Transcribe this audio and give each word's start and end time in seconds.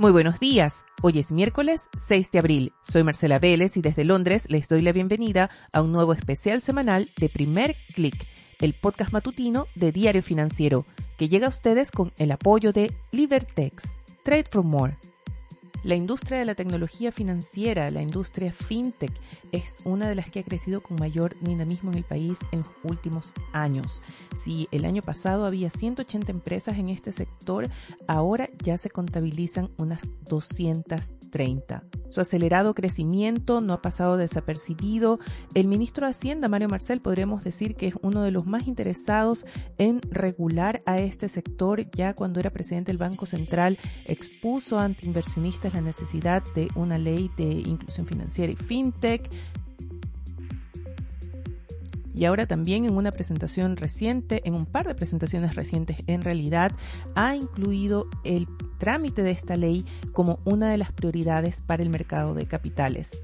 Muy 0.00 0.12
buenos 0.12 0.38
días. 0.38 0.84
Hoy 1.02 1.18
es 1.18 1.32
miércoles 1.32 1.88
6 2.06 2.30
de 2.30 2.38
abril. 2.38 2.72
Soy 2.82 3.02
Marcela 3.02 3.40
Vélez 3.40 3.76
y 3.76 3.82
desde 3.82 4.04
Londres 4.04 4.44
les 4.48 4.68
doy 4.68 4.80
la 4.80 4.92
bienvenida 4.92 5.50
a 5.72 5.82
un 5.82 5.90
nuevo 5.90 6.12
especial 6.12 6.62
semanal 6.62 7.10
de 7.16 7.28
Primer 7.28 7.74
Click, 7.96 8.14
el 8.60 8.74
podcast 8.74 9.12
matutino 9.12 9.66
de 9.74 9.90
Diario 9.90 10.22
Financiero, 10.22 10.86
que 11.16 11.28
llega 11.28 11.46
a 11.46 11.50
ustedes 11.50 11.90
con 11.90 12.12
el 12.16 12.30
apoyo 12.30 12.72
de 12.72 12.94
Libertex. 13.10 13.82
Trade 14.22 14.44
for 14.48 14.62
More. 14.62 14.96
La 15.84 15.94
industria 15.94 16.38
de 16.38 16.44
la 16.44 16.54
tecnología 16.54 17.12
financiera, 17.12 17.90
la 17.90 18.02
industria 18.02 18.52
fintech, 18.52 19.12
es 19.52 19.80
una 19.84 20.08
de 20.08 20.14
las 20.14 20.30
que 20.30 20.40
ha 20.40 20.44
crecido 20.44 20.80
con 20.80 20.98
mayor 20.98 21.36
dinamismo 21.40 21.92
en 21.92 21.98
el 21.98 22.04
país 22.04 22.38
en 22.50 22.60
los 22.60 22.68
últimos 22.82 23.32
años. 23.52 24.02
Si 24.36 24.68
el 24.72 24.84
año 24.84 25.02
pasado 25.02 25.46
había 25.46 25.70
180 25.70 26.32
empresas 26.32 26.78
en 26.78 26.88
este 26.88 27.12
sector, 27.12 27.68
ahora 28.06 28.50
ya 28.62 28.76
se 28.76 28.90
contabilizan 28.90 29.70
unas 29.76 30.02
230. 30.28 31.84
Su 32.10 32.22
acelerado 32.22 32.74
crecimiento 32.74 33.60
no 33.60 33.74
ha 33.74 33.82
pasado 33.82 34.16
desapercibido. 34.16 35.18
El 35.54 35.66
ministro 35.66 36.06
de 36.06 36.12
Hacienda, 36.12 36.48
Mario 36.48 36.68
Marcel, 36.68 37.00
podríamos 37.02 37.44
decir 37.44 37.76
que 37.76 37.88
es 37.88 37.94
uno 38.00 38.22
de 38.22 38.30
los 38.30 38.46
más 38.46 38.66
interesados 38.66 39.46
en 39.76 40.00
regular 40.10 40.82
a 40.86 40.98
este 41.00 41.28
sector. 41.28 41.90
Ya 41.90 42.14
cuando 42.14 42.40
era 42.40 42.50
presidente 42.50 42.92
del 42.92 42.98
Banco 42.98 43.26
Central, 43.26 43.78
expuso 44.06 44.78
ante 44.78 45.04
inversionistas 45.04 45.74
la 45.78 45.86
necesidad 45.86 46.42
de 46.54 46.68
una 46.74 46.98
ley 46.98 47.30
de 47.36 47.44
inclusión 47.44 48.06
financiera 48.06 48.52
y 48.52 48.56
fintech. 48.56 49.30
Y 52.14 52.24
ahora 52.24 52.46
también 52.46 52.84
en 52.84 52.96
una 52.96 53.12
presentación 53.12 53.76
reciente, 53.76 54.42
en 54.44 54.54
un 54.54 54.66
par 54.66 54.88
de 54.88 54.96
presentaciones 54.96 55.54
recientes 55.54 55.98
en 56.08 56.22
realidad, 56.22 56.72
ha 57.14 57.36
incluido 57.36 58.08
el 58.24 58.48
trámite 58.78 59.22
de 59.22 59.30
esta 59.30 59.56
ley 59.56 59.84
como 60.12 60.40
una 60.44 60.68
de 60.68 60.78
las 60.78 60.90
prioridades 60.90 61.62
para 61.62 61.82
el 61.82 61.90
mercado 61.90 62.34
de 62.34 62.46
capitales. 62.46 63.20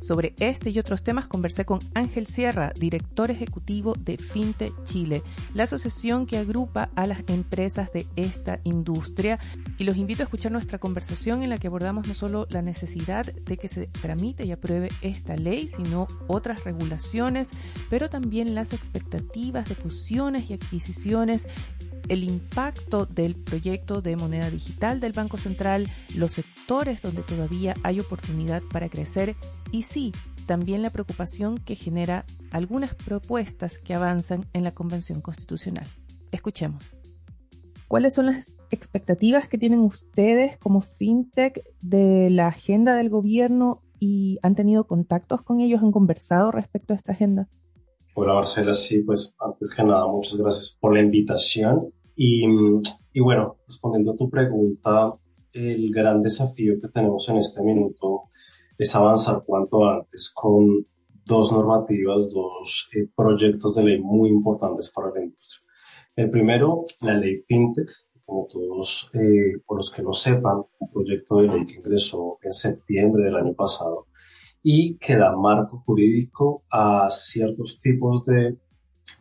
Sobre 0.00 0.34
este 0.38 0.70
y 0.70 0.78
otros 0.78 1.02
temas 1.02 1.26
conversé 1.26 1.64
con 1.64 1.80
Ángel 1.94 2.26
Sierra, 2.26 2.72
director 2.78 3.30
ejecutivo 3.30 3.94
de 3.98 4.16
Finte 4.16 4.72
Chile, 4.84 5.22
la 5.54 5.64
asociación 5.64 6.26
que 6.26 6.38
agrupa 6.38 6.90
a 6.94 7.06
las 7.06 7.24
empresas 7.26 7.92
de 7.92 8.06
esta 8.16 8.60
industria. 8.64 9.38
Y 9.76 9.84
los 9.84 9.96
invito 9.96 10.22
a 10.22 10.24
escuchar 10.24 10.52
nuestra 10.52 10.78
conversación 10.78 11.42
en 11.42 11.50
la 11.50 11.58
que 11.58 11.66
abordamos 11.66 12.06
no 12.06 12.14
solo 12.14 12.46
la 12.50 12.62
necesidad 12.62 13.26
de 13.26 13.56
que 13.56 13.68
se 13.68 13.86
tramite 13.86 14.44
y 14.44 14.52
apruebe 14.52 14.90
esta 15.02 15.36
ley, 15.36 15.68
sino 15.68 16.06
otras 16.26 16.64
regulaciones, 16.64 17.50
pero 17.90 18.08
también 18.08 18.54
las 18.54 18.72
expectativas 18.72 19.68
de 19.68 19.74
fusiones 19.74 20.50
y 20.50 20.54
adquisiciones 20.54 21.48
el 22.08 22.24
impacto 22.24 23.06
del 23.06 23.36
proyecto 23.36 24.00
de 24.02 24.16
moneda 24.16 24.50
digital 24.50 25.00
del 25.00 25.12
Banco 25.12 25.36
Central, 25.36 25.88
los 26.14 26.32
sectores 26.32 27.02
donde 27.02 27.22
todavía 27.22 27.74
hay 27.82 28.00
oportunidad 28.00 28.62
para 28.72 28.88
crecer 28.88 29.36
y 29.72 29.82
sí, 29.82 30.12
también 30.46 30.82
la 30.82 30.90
preocupación 30.90 31.58
que 31.58 31.74
genera 31.74 32.24
algunas 32.50 32.94
propuestas 32.94 33.78
que 33.78 33.94
avanzan 33.94 34.46
en 34.54 34.64
la 34.64 34.72
Convención 34.72 35.20
Constitucional. 35.20 35.86
Escuchemos. 36.32 36.94
¿Cuáles 37.86 38.14
son 38.14 38.26
las 38.26 38.56
expectativas 38.70 39.48
que 39.48 39.56
tienen 39.56 39.80
ustedes 39.80 40.58
como 40.58 40.82
fintech 40.82 41.62
de 41.80 42.28
la 42.30 42.48
agenda 42.48 42.94
del 42.96 43.08
gobierno 43.08 43.82
y 43.98 44.38
han 44.42 44.54
tenido 44.54 44.86
contactos 44.86 45.42
con 45.42 45.60
ellos, 45.60 45.82
han 45.82 45.92
conversado 45.92 46.50
respecto 46.50 46.92
a 46.92 46.96
esta 46.96 47.12
agenda? 47.12 47.48
Hola 48.14 48.34
Marcela, 48.34 48.74
sí, 48.74 49.02
pues 49.02 49.36
antes 49.38 49.72
que 49.72 49.82
nada, 49.84 50.06
muchas 50.06 50.36
gracias 50.36 50.76
por 50.80 50.92
la 50.92 51.00
invitación. 51.00 51.92
Y, 52.20 52.44
y 53.12 53.20
bueno, 53.20 53.58
respondiendo 53.68 54.10
a 54.10 54.16
tu 54.16 54.28
pregunta, 54.28 55.14
el 55.52 55.92
gran 55.92 56.20
desafío 56.20 56.80
que 56.80 56.88
tenemos 56.88 57.28
en 57.28 57.36
este 57.36 57.62
minuto 57.62 58.24
es 58.76 58.92
avanzar 58.96 59.44
cuanto 59.46 59.84
antes 59.88 60.32
con 60.34 60.84
dos 61.24 61.52
normativas, 61.52 62.28
dos 62.28 62.90
eh, 62.92 63.08
proyectos 63.14 63.76
de 63.76 63.84
ley 63.84 64.00
muy 64.00 64.30
importantes 64.30 64.90
para 64.90 65.12
la 65.14 65.22
industria. 65.22 65.64
El 66.16 66.28
primero, 66.28 66.82
la 67.02 67.14
ley 67.14 67.36
FinTech, 67.36 67.88
como 68.24 68.48
todos, 68.50 69.12
eh, 69.14 69.60
por 69.64 69.76
los 69.76 69.92
que 69.92 70.02
no 70.02 70.12
sepan, 70.12 70.62
un 70.80 70.90
proyecto 70.90 71.36
de 71.36 71.46
ley 71.46 71.66
que 71.66 71.76
ingresó 71.76 72.38
en 72.42 72.52
septiembre 72.52 73.22
del 73.22 73.36
año 73.36 73.54
pasado 73.54 74.08
y 74.60 74.96
que 74.98 75.16
da 75.16 75.36
marco 75.36 75.84
jurídico 75.86 76.64
a 76.68 77.08
ciertos 77.10 77.78
tipos 77.78 78.24
de 78.24 78.56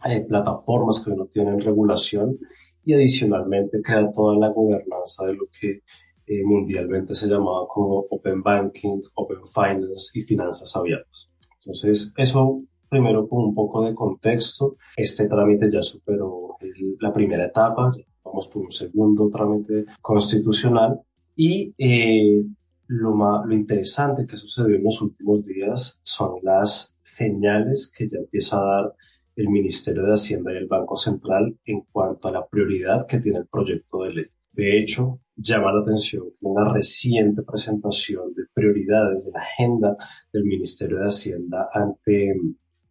eh, 0.06 0.22
plataformas 0.28 1.00
que 1.00 1.12
no 1.12 1.26
tienen 1.28 1.62
regulación 1.62 2.40
y 2.88 2.94
adicionalmente 2.94 3.82
crea 3.82 4.10
toda 4.14 4.38
la 4.38 4.48
gobernanza 4.48 5.26
de 5.26 5.34
lo 5.34 5.44
que 5.60 5.82
eh, 6.26 6.44
mundialmente 6.46 7.14
se 7.14 7.28
llamaba 7.28 7.68
como 7.68 8.06
Open 8.10 8.42
Banking, 8.42 9.02
Open 9.16 9.44
Finance 9.44 10.18
y 10.18 10.22
finanzas 10.22 10.74
abiertas. 10.74 11.34
Entonces, 11.60 12.14
eso 12.16 12.62
primero 12.88 13.28
con 13.28 13.44
un 13.44 13.54
poco 13.54 13.84
de 13.84 13.94
contexto. 13.94 14.78
Este 14.96 15.28
trámite 15.28 15.70
ya 15.70 15.82
superó 15.82 16.56
la 17.02 17.12
primera 17.12 17.44
etapa, 17.44 17.92
vamos 18.24 18.48
por 18.48 18.64
un 18.64 18.72
segundo 18.72 19.30
trámite 19.30 19.84
constitucional 20.02 21.02
y 21.36 21.74
eh, 21.78 22.42
lo, 22.88 23.46
lo 23.46 23.54
interesante 23.54 24.26
que 24.26 24.38
sucedió 24.38 24.78
en 24.78 24.84
los 24.86 25.02
últimos 25.02 25.44
días 25.44 26.00
son 26.04 26.40
las 26.42 26.96
señales 27.02 27.92
que 27.96 28.08
ya 28.10 28.20
empieza 28.20 28.58
a 28.58 28.66
dar 28.66 28.94
el 29.38 29.50
Ministerio 29.50 30.04
de 30.04 30.14
Hacienda 30.14 30.52
y 30.52 30.58
el 30.58 30.68
Banco 30.68 30.98
Central 30.98 31.56
en 31.64 31.82
cuanto 31.82 32.28
a 32.28 32.32
la 32.32 32.46
prioridad 32.46 33.06
que 33.08 33.20
tiene 33.20 33.38
el 33.40 33.48
proyecto 33.48 34.04
de 34.04 34.14
ley. 34.14 34.26
De 34.52 34.80
hecho, 34.80 35.22
llama 35.36 35.72
la 35.72 35.82
atención 35.82 36.24
que 36.32 36.48
una 36.48 36.74
reciente 36.74 37.44
presentación 37.44 38.34
de 38.34 38.44
prioridades 38.52 39.26
de 39.26 39.32
la 39.32 39.42
agenda 39.42 39.96
del 40.34 40.44
Ministerio 40.44 40.98
de 40.98 41.06
Hacienda 41.06 41.70
ante, 41.72 42.34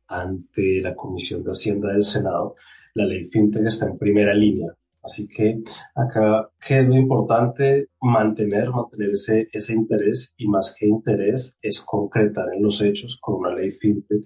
ante 0.07 0.81
la 0.81 0.95
Comisión 0.95 1.43
de 1.43 1.51
Hacienda 1.51 1.93
del 1.93 2.05
Senado, 2.05 2.55
la 2.95 3.07
ley 3.07 3.25
FinTech 3.25 3.67
está 3.67 3.87
en 3.87 3.99
primera 3.99 4.33
línea. 4.33 4.73
Así 5.03 5.27
que 5.27 5.61
acá, 5.95 6.49
¿qué 6.65 6.81
es 6.81 6.89
lo 6.89 6.95
importante? 6.95 7.89
Mantener, 8.01 8.71
mantener 8.71 9.11
ese, 9.11 9.49
ese 9.53 9.73
interés 9.75 10.35
y 10.37 10.47
más 10.47 10.77
que 10.79 10.87
interés 10.87 11.59
es 11.61 11.81
concretar 11.81 12.47
en 12.55 12.63
los 12.63 12.81
hechos 12.83 13.19
con 13.21 13.41
una 13.41 13.55
ley 13.55 13.71
FinTech 13.71 14.25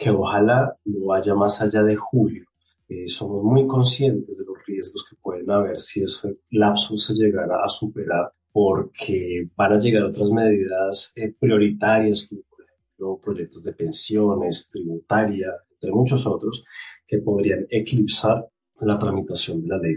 que 0.00 0.08
ojalá 0.08 0.74
no 0.86 1.06
vaya 1.08 1.34
más 1.34 1.60
allá 1.60 1.82
de 1.82 1.94
julio. 1.94 2.46
Eh, 2.88 3.06
somos 3.06 3.44
muy 3.44 3.66
conscientes 3.66 4.38
de 4.38 4.46
los 4.46 4.56
riesgos 4.66 5.04
que 5.08 5.14
pueden 5.20 5.50
haber 5.50 5.78
si 5.78 6.02
ese 6.02 6.38
lapso 6.50 6.96
se 6.96 7.12
llegara 7.14 7.62
a 7.62 7.68
superar 7.68 8.32
porque 8.50 9.46
van 9.54 9.74
a 9.74 9.78
llegar 9.78 10.04
otras 10.04 10.30
medidas 10.30 11.12
eh, 11.16 11.34
prioritarias 11.38 12.26
como 12.26 12.40
por 12.48 12.64
ejemplo 12.64 13.20
proyectos 13.22 13.62
de 13.62 13.74
pensiones, 13.74 14.70
tributaria, 14.70 15.48
entre 15.72 15.92
muchos 15.92 16.26
otros 16.26 16.64
que 17.06 17.18
podrían 17.18 17.66
eclipsar 17.70 18.48
la 18.80 18.98
tramitación 18.98 19.60
de 19.60 19.68
la 19.68 19.78
ley. 19.78 19.96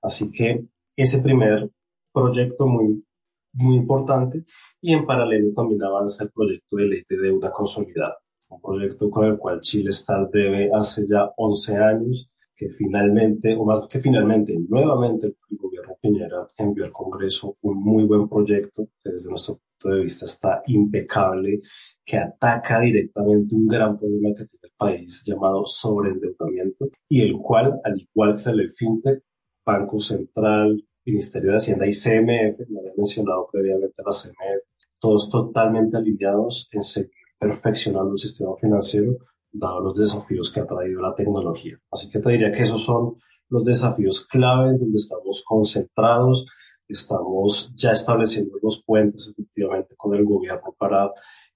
Así 0.00 0.30
que 0.30 0.64
ese 0.96 1.20
primer 1.20 1.70
proyecto 2.10 2.66
muy, 2.66 3.04
muy 3.52 3.76
importante 3.76 4.44
y 4.80 4.94
en 4.94 5.04
paralelo 5.04 5.52
también 5.54 5.82
avanza 5.82 6.24
el 6.24 6.30
proyecto 6.30 6.76
de 6.76 6.86
ley 6.86 7.02
de 7.06 7.18
deuda 7.18 7.52
consolidada 7.52 8.16
un 8.52 8.60
proyecto 8.60 9.10
con 9.10 9.26
el 9.26 9.38
cual 9.38 9.60
Chile 9.60 9.90
está 9.90 10.26
debe 10.26 10.70
hace 10.74 11.06
ya 11.06 11.30
11 11.36 11.76
años, 11.76 12.30
que 12.54 12.68
finalmente, 12.68 13.56
o 13.56 13.64
más 13.64 13.86
que 13.88 13.98
finalmente, 13.98 14.56
nuevamente 14.68 15.26
el 15.26 15.56
gobierno 15.56 15.96
Piñera 16.00 16.46
envió 16.56 16.84
al 16.84 16.92
Congreso 16.92 17.56
un 17.62 17.82
muy 17.82 18.04
buen 18.04 18.28
proyecto 18.28 18.88
que 19.02 19.10
desde 19.10 19.30
nuestro 19.30 19.58
punto 19.58 19.96
de 19.96 20.02
vista 20.02 20.26
está 20.26 20.62
impecable, 20.66 21.60
que 22.04 22.18
ataca 22.18 22.80
directamente 22.80 23.54
un 23.54 23.66
gran 23.66 23.98
problema 23.98 24.34
que 24.34 24.46
tiene 24.46 24.64
el 24.64 24.72
país 24.76 25.22
llamado 25.24 25.64
sobreendeudamiento 25.64 26.88
y 27.08 27.22
el 27.22 27.36
cual, 27.38 27.80
al 27.84 28.00
igual 28.00 28.40
que 28.42 28.50
el 28.50 28.70
FinTech, 28.70 29.22
Banco 29.64 29.98
Central, 29.98 30.84
Ministerio 31.04 31.50
de 31.50 31.56
Hacienda 31.56 31.86
y 31.86 31.92
CMF, 31.92 32.68
me 32.68 32.80
había 32.80 32.92
mencionado 32.96 33.48
previamente 33.50 34.02
la 34.04 34.10
CMF, 34.10 34.64
todos 35.00 35.30
totalmente 35.30 35.96
alineados 35.96 36.68
en 36.72 36.82
seguir 36.82 37.21
perfeccionando 37.42 38.12
el 38.12 38.18
sistema 38.18 38.54
financiero, 38.56 39.16
dado 39.50 39.80
los 39.80 39.98
desafíos 39.98 40.52
que 40.52 40.60
ha 40.60 40.66
traído 40.66 41.02
la 41.02 41.14
tecnología. 41.14 41.76
Así 41.90 42.08
que 42.08 42.20
te 42.20 42.30
diría 42.30 42.52
que 42.52 42.62
esos 42.62 42.84
son 42.84 43.14
los 43.48 43.64
desafíos 43.64 44.26
clave 44.28 44.70
en 44.70 44.78
donde 44.78 44.94
estamos 44.94 45.42
concentrados, 45.44 46.46
estamos 46.86 47.72
ya 47.74 47.90
estableciendo 47.90 48.56
los 48.62 48.84
puentes 48.84 49.28
efectivamente 49.28 49.94
con 49.96 50.14
el 50.14 50.24
gobierno 50.24 50.72
para 50.78 51.10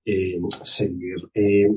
eh, 0.04 0.38
seguir 0.62 1.18
eh, 1.32 1.68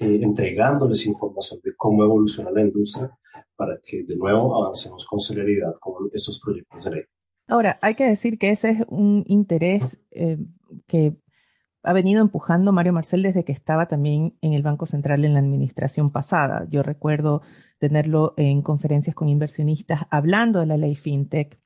eh, 0.00 0.18
entregándoles 0.22 1.06
información 1.06 1.60
de 1.62 1.74
cómo 1.76 2.04
evoluciona 2.04 2.50
la 2.50 2.62
industria 2.62 3.10
para 3.54 3.78
que 3.82 4.02
de 4.04 4.16
nuevo 4.16 4.64
avancemos 4.64 5.06
con 5.06 5.20
celeridad 5.20 5.74
con 5.78 6.08
estos 6.12 6.40
proyectos 6.40 6.84
de 6.84 6.90
ley. 6.90 7.04
Ahora, 7.48 7.78
hay 7.82 7.96
que 7.96 8.06
decir 8.06 8.38
que 8.38 8.50
ese 8.50 8.70
es 8.70 8.78
un 8.88 9.24
interés 9.26 9.98
que 10.86 11.16
ha 11.82 11.92
venido 11.92 12.22
empujando 12.22 12.72
Mario 12.72 12.92
Marcel 12.92 13.22
desde 13.22 13.44
que 13.44 13.52
estaba 13.52 13.86
también 13.86 14.36
en 14.40 14.52
el 14.52 14.62
Banco 14.62 14.86
Central 14.86 15.24
en 15.24 15.34
la 15.34 15.40
administración 15.40 16.10
pasada. 16.10 16.66
Yo 16.70 16.82
recuerdo 16.82 17.42
tenerlo 17.78 18.34
en 18.36 18.62
conferencias 18.62 19.14
con 19.16 19.28
inversionistas 19.28 20.02
hablando 20.10 20.60
de 20.60 20.66
la 20.66 20.76
ley 20.76 20.94
FinTech. 20.94 21.58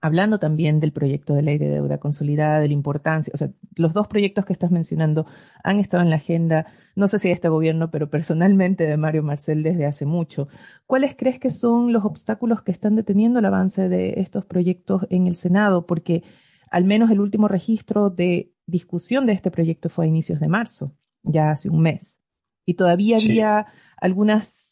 hablando 0.00 0.38
también 0.38 0.80
del 0.80 0.92
proyecto 0.92 1.34
de 1.34 1.42
ley 1.42 1.58
de 1.58 1.68
deuda 1.68 1.98
consolidada, 1.98 2.60
de 2.60 2.68
la 2.68 2.74
importancia, 2.74 3.32
o 3.34 3.36
sea, 3.36 3.50
los 3.76 3.94
dos 3.94 4.06
proyectos 4.06 4.44
que 4.44 4.52
estás 4.52 4.70
mencionando 4.70 5.26
han 5.64 5.78
estado 5.78 6.02
en 6.02 6.10
la 6.10 6.16
agenda, 6.16 6.66
no 6.94 7.08
sé 7.08 7.18
si 7.18 7.28
de 7.28 7.34
este 7.34 7.48
gobierno, 7.48 7.90
pero 7.90 8.08
personalmente 8.08 8.86
de 8.86 8.96
Mario 8.96 9.22
Marcel 9.22 9.62
desde 9.62 9.86
hace 9.86 10.06
mucho. 10.06 10.48
¿Cuáles 10.86 11.16
crees 11.16 11.38
que 11.40 11.50
son 11.50 11.92
los 11.92 12.04
obstáculos 12.04 12.62
que 12.62 12.72
están 12.72 12.96
deteniendo 12.96 13.40
el 13.40 13.44
avance 13.44 13.88
de 13.88 14.14
estos 14.18 14.44
proyectos 14.44 15.06
en 15.10 15.26
el 15.26 15.34
Senado? 15.34 15.86
Porque 15.86 16.22
al 16.70 16.84
menos 16.84 17.10
el 17.10 17.20
último 17.20 17.48
registro 17.48 18.10
de 18.10 18.52
discusión 18.68 19.26
de 19.26 19.32
este 19.32 19.50
proyecto 19.50 19.88
fue 19.88 20.04
a 20.04 20.08
inicios 20.08 20.38
de 20.38 20.48
marzo, 20.48 20.94
ya 21.24 21.50
hace 21.50 21.68
un 21.68 21.80
mes. 21.80 22.20
Y 22.64 22.74
todavía 22.74 23.16
había 23.16 23.66
algunas 23.96 24.68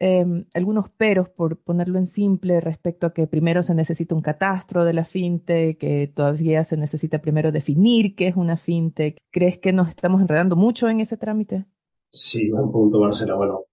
Em, 0.00 0.44
algunos 0.54 0.90
peros, 0.90 1.28
por 1.28 1.56
ponerlo 1.62 1.98
en 1.98 2.06
simple, 2.06 2.60
respecto 2.60 3.06
a 3.06 3.14
que 3.14 3.26
primero 3.26 3.62
se 3.62 3.74
necesita 3.74 4.14
un 4.14 4.20
catastro 4.20 4.84
de 4.84 4.92
la 4.92 5.04
fintech, 5.04 5.78
que 5.78 6.08
todavía 6.08 6.64
se 6.64 6.76
necesita 6.76 7.20
primero 7.20 7.52
definir 7.52 8.14
qué 8.16 8.28
es 8.28 8.36
una 8.36 8.56
fintech. 8.56 9.16
¿Crees 9.30 9.58
que 9.58 9.72
nos 9.72 9.88
estamos 9.88 10.20
enredando 10.20 10.56
mucho 10.56 10.88
en 10.88 11.00
ese 11.00 11.16
trámite? 11.16 11.64
Sí, 12.08 12.50
buen 12.50 12.70
punto, 12.70 13.00
Marcela. 13.00 13.34
Bueno, 13.34 13.64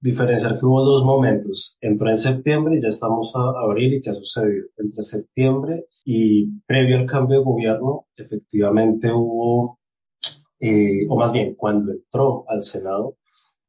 diferenciar 0.00 0.58
que 0.58 0.66
hubo 0.66 0.82
dos 0.82 1.04
momentos. 1.04 1.76
Entró 1.80 2.08
en 2.08 2.16
septiembre 2.16 2.80
ya 2.80 2.88
estamos 2.88 3.34
a 3.36 3.40
abril 3.64 3.94
y 3.94 4.00
qué 4.00 4.10
ha 4.10 4.14
sucedido. 4.14 4.66
Entre 4.76 5.02
septiembre 5.02 5.86
y 6.04 6.60
previo 6.66 6.98
al 6.98 7.06
cambio 7.06 7.38
de 7.38 7.44
gobierno, 7.44 8.06
efectivamente 8.16 9.10
hubo, 9.12 9.78
eh, 10.60 11.06
o 11.08 11.16
más 11.16 11.32
bien, 11.32 11.54
cuando 11.54 11.92
entró 11.92 12.44
al 12.48 12.62
Senado, 12.62 13.16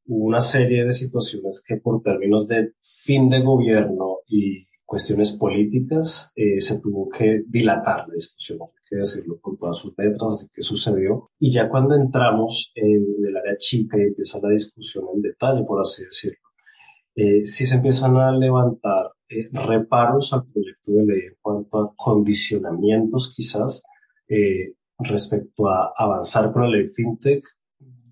hubo 0.05 0.25
una 0.25 0.41
serie 0.41 0.83
de 0.83 0.91
situaciones 0.91 1.63
que 1.65 1.77
por 1.77 2.01
términos 2.01 2.47
de 2.47 2.73
fin 2.79 3.29
de 3.29 3.41
gobierno 3.41 4.17
y 4.27 4.67
cuestiones 4.93 5.31
políticas 5.31 6.31
eh, 6.35 6.61
se 6.61 6.79
tuvo 6.79 7.09
que 7.09 7.41
dilatar 7.47 8.07
la 8.07 8.13
discusión, 8.13 8.59
hay 8.61 8.83
que 8.85 8.97
decirlo 8.97 9.39
con 9.41 9.57
todas 9.57 9.77
sus 9.77 9.91
letras 9.97 10.43
de 10.43 10.49
qué 10.53 10.61
sucedió. 10.61 11.31
Y 11.39 11.51
ya 11.51 11.67
cuando 11.67 11.95
entramos 11.95 12.71
en 12.75 13.03
el 13.27 13.35
área 13.35 13.57
chica 13.57 13.97
y 13.97 14.03
empieza 14.03 14.39
la 14.39 14.49
discusión 14.49 15.05
en 15.15 15.23
detalle, 15.23 15.63
por 15.63 15.81
así 15.81 16.05
decirlo, 16.05 16.37
eh, 17.15 17.43
sí 17.43 17.65
se 17.65 17.77
empiezan 17.77 18.17
a 18.17 18.37
levantar 18.37 19.13
eh, 19.29 19.49
reparos 19.67 20.31
al 20.31 20.45
proyecto 20.45 20.91
de 20.91 21.05
ley 21.07 21.21
en 21.21 21.37
cuanto 21.41 21.79
a 21.79 21.93
condicionamientos 21.95 23.33
quizás 23.35 23.81
eh, 24.27 24.75
respecto 24.99 25.69
a 25.69 25.91
avanzar 25.97 26.51
con 26.51 26.61
la 26.61 26.69
ley 26.69 26.85
FinTech 26.85 27.43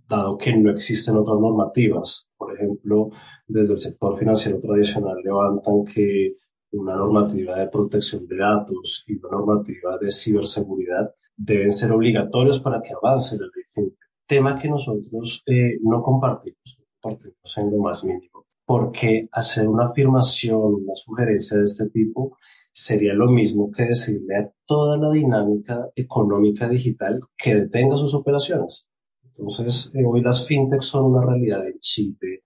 dado 0.08 0.36
que 0.36 0.58
no 0.58 0.72
existen 0.72 1.16
otras 1.16 1.40
normativas. 1.40 2.28
Por 2.36 2.56
ejemplo, 2.56 3.12
desde 3.48 3.74
el 3.74 3.80
sector 3.80 4.18
financiero 4.18 4.60
tradicional 4.60 5.18
levantan 5.24 5.84
que 5.86 6.34
una 6.72 6.96
normativa 6.96 7.60
de 7.60 7.68
protección 7.68 8.28
de 8.28 8.38
datos 8.38 9.04
y 9.08 9.18
una 9.18 9.30
normativa 9.32 9.98
de 9.98 10.12
ciberseguridad 10.12 11.14
deben 11.36 11.72
ser 11.72 11.92
obligatorios 11.92 12.60
para 12.60 12.82
que 12.82 12.94
avance 12.94 13.38
la 13.38 13.46
ley 13.46 13.64
FinTech. 13.74 14.10
Tema 14.26 14.58
que 14.58 14.70
nosotros 14.70 15.44
eh, 15.48 15.78
no 15.82 16.02
compartimos, 16.02 16.78
no 16.78 16.86
compartimos 17.02 17.58
en 17.58 17.72
lo 17.72 17.78
más 17.78 18.06
mínimo, 18.06 18.46
porque 18.66 19.28
hacer 19.32 19.68
una 19.68 19.86
afirmación, 19.86 20.76
una 20.76 20.96
sugerencia 20.96 21.58
de 21.58 21.66
este 21.66 21.90
tipo 21.90 22.38
sería 22.72 23.14
lo 23.14 23.30
mismo 23.30 23.70
que 23.70 23.84
decirle 23.84 24.38
a 24.38 24.52
toda 24.66 24.98
la 24.98 25.12
dinámica 25.12 25.90
económica 25.96 26.70
digital 26.70 27.20
que 27.38 27.56
detenga 27.56 27.98
sus 27.98 28.14
operaciones. 28.14 28.88
Entonces, 29.24 29.92
eh, 29.94 30.04
hoy 30.06 30.22
las 30.22 30.48
fintechs 30.48 30.86
son 30.86 31.06
una 31.06 31.26
realidad 31.26 31.68
en 31.68 31.80
Chile. 31.80 32.44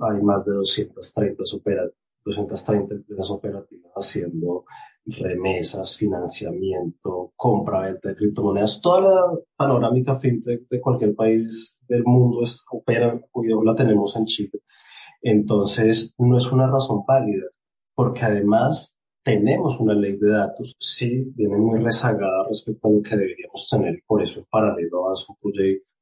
hay 0.00 0.22
más 0.22 0.44
de 0.44 0.52
230, 0.52 1.42
230 2.26 2.94
empresas 2.94 3.30
operativas 3.30 3.92
haciendo 3.94 4.64
remesas, 5.06 5.96
financiamiento, 5.96 7.32
compra-venta 7.36 8.08
de 8.08 8.16
criptomonedas. 8.16 8.80
Toda 8.80 9.00
la 9.00 9.38
panorámica 9.56 10.16
fintech 10.16 10.68
de 10.68 10.80
cualquier 10.80 11.14
país 11.14 11.78
del 11.88 12.02
mundo 12.04 12.42
es, 12.42 12.64
opera, 12.70 13.18
hoy 13.32 13.48
la 13.64 13.74
tenemos 13.74 14.16
en 14.16 14.24
Chile. 14.24 14.60
Entonces, 15.22 16.14
no 16.18 16.36
es 16.36 16.50
una 16.50 16.66
razón 16.66 17.04
válida, 17.06 17.46
porque 17.94 18.24
además 18.24 18.98
tenemos 19.22 19.80
una 19.80 19.94
ley 19.94 20.16
de 20.16 20.30
datos, 20.30 20.76
sí, 20.78 21.32
viene 21.34 21.56
muy 21.56 21.80
rezagada 21.80 22.46
respecto 22.48 22.86
a 22.86 22.90
lo 22.92 23.02
que 23.02 23.16
deberíamos 23.16 23.68
tener, 23.68 24.02
por 24.06 24.22
eso 24.22 24.40
en 24.40 24.46
paralelo 24.48 25.04
avanza 25.04 25.26
un 25.28 25.52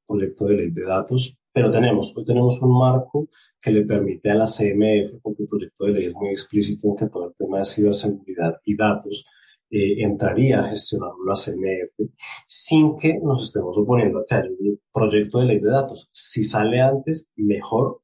proyecto 0.06 0.46
de 0.46 0.54
ley 0.54 0.70
de 0.70 0.84
datos, 0.84 1.38
pero 1.54 1.70
tenemos, 1.70 2.12
hoy 2.16 2.24
tenemos 2.24 2.60
un 2.62 2.76
marco 2.76 3.28
que 3.62 3.70
le 3.70 3.84
permite 3.84 4.28
a 4.28 4.34
la 4.34 4.44
CMF, 4.44 5.20
porque 5.22 5.44
el 5.44 5.48
proyecto 5.48 5.84
de 5.84 5.92
ley 5.92 6.06
es 6.06 6.14
muy 6.14 6.30
explícito 6.30 6.88
en 6.88 6.96
que 6.96 7.06
todo 7.06 7.28
el 7.28 7.34
tema 7.38 7.58
de 7.58 7.64
ciberseguridad 7.64 8.56
y 8.64 8.76
datos 8.76 9.24
eh, 9.70 10.02
entraría 10.02 10.60
a 10.60 10.64
gestionar 10.64 11.12
la 11.24 11.34
CMF 11.34 12.10
sin 12.48 12.96
que 12.98 13.20
nos 13.22 13.40
estemos 13.40 13.78
oponiendo 13.78 14.18
a 14.18 14.24
que 14.26 14.34
haya 14.34 14.48
un 14.50 14.80
proyecto 14.92 15.38
de 15.38 15.44
ley 15.46 15.60
de 15.60 15.70
datos. 15.70 16.08
Si 16.10 16.42
sale 16.42 16.80
antes, 16.80 17.30
mejor, 17.36 18.00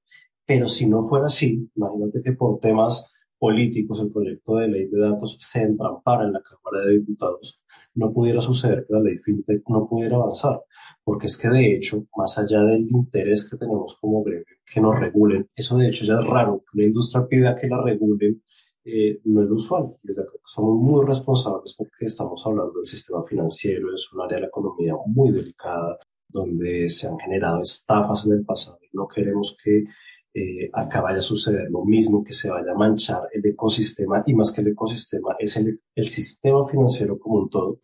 pero 0.46 0.68
si 0.68 0.88
no 0.88 1.02
fuera 1.02 1.26
así, 1.26 1.68
imagínate 1.74 2.22
que 2.22 2.32
por 2.32 2.60
temas 2.60 3.12
políticos 3.40 4.00
el 4.00 4.12
proyecto 4.12 4.56
de 4.56 4.68
ley 4.68 4.86
de 4.86 5.00
datos 5.00 5.36
se 5.40 5.62
entrampara 5.62 6.24
en 6.24 6.34
la 6.34 6.42
Cámara 6.42 6.86
de 6.86 6.98
Diputados, 6.98 7.60
no 7.94 8.12
pudiera 8.12 8.40
suceder 8.40 8.84
que 8.86 8.92
la 8.92 9.00
ley 9.00 9.16
FinTech 9.16 9.62
no 9.68 9.88
pudiera 9.88 10.16
avanzar, 10.16 10.60
porque 11.02 11.26
es 11.26 11.38
que 11.38 11.48
de 11.48 11.74
hecho, 11.74 12.06
más 12.16 12.38
allá 12.38 12.60
del 12.60 12.86
interés 12.90 13.48
que 13.48 13.56
tenemos 13.56 13.96
como 13.98 14.22
gremio, 14.22 14.44
que 14.70 14.80
nos 14.80 15.00
regulen, 15.00 15.48
eso 15.56 15.78
de 15.78 15.88
hecho 15.88 16.04
ya 16.04 16.20
es 16.20 16.26
raro, 16.26 16.58
que 16.58 16.78
una 16.78 16.86
industria 16.86 17.26
pida 17.26 17.56
que 17.56 17.66
la 17.66 17.82
regulen, 17.82 18.42
eh, 18.84 19.20
no 19.24 19.42
es 19.42 19.50
usual. 19.50 19.94
Desde 20.02 20.22
acá 20.22 20.32
somos 20.44 20.76
muy 20.78 21.06
responsables 21.06 21.74
porque 21.76 22.06
estamos 22.06 22.46
hablando 22.46 22.72
del 22.74 22.84
sistema 22.84 23.22
financiero, 23.22 23.94
es 23.94 24.12
un 24.12 24.22
área 24.22 24.36
de 24.36 24.42
la 24.42 24.48
economía 24.48 24.94
muy 25.06 25.32
delicada, 25.32 25.98
donde 26.28 26.88
se 26.88 27.08
han 27.08 27.18
generado 27.18 27.60
estafas 27.60 28.24
en 28.26 28.32
el 28.32 28.44
pasado 28.44 28.78
y 28.82 28.96
no 28.96 29.06
queremos 29.08 29.56
que 29.62 29.84
eh, 30.34 30.70
acá 30.72 31.00
vaya 31.00 31.18
a 31.18 31.22
suceder 31.22 31.70
lo 31.70 31.84
mismo, 31.84 32.22
que 32.22 32.32
se 32.32 32.50
vaya 32.50 32.72
a 32.72 32.78
manchar 32.78 33.22
el 33.32 33.44
ecosistema 33.46 34.22
y 34.26 34.34
más 34.34 34.52
que 34.52 34.60
el 34.60 34.68
ecosistema 34.68 35.36
es 35.38 35.56
el, 35.56 35.80
el 35.94 36.04
sistema 36.04 36.64
financiero 36.64 37.18
como 37.18 37.40
un 37.40 37.50
todo. 37.50 37.78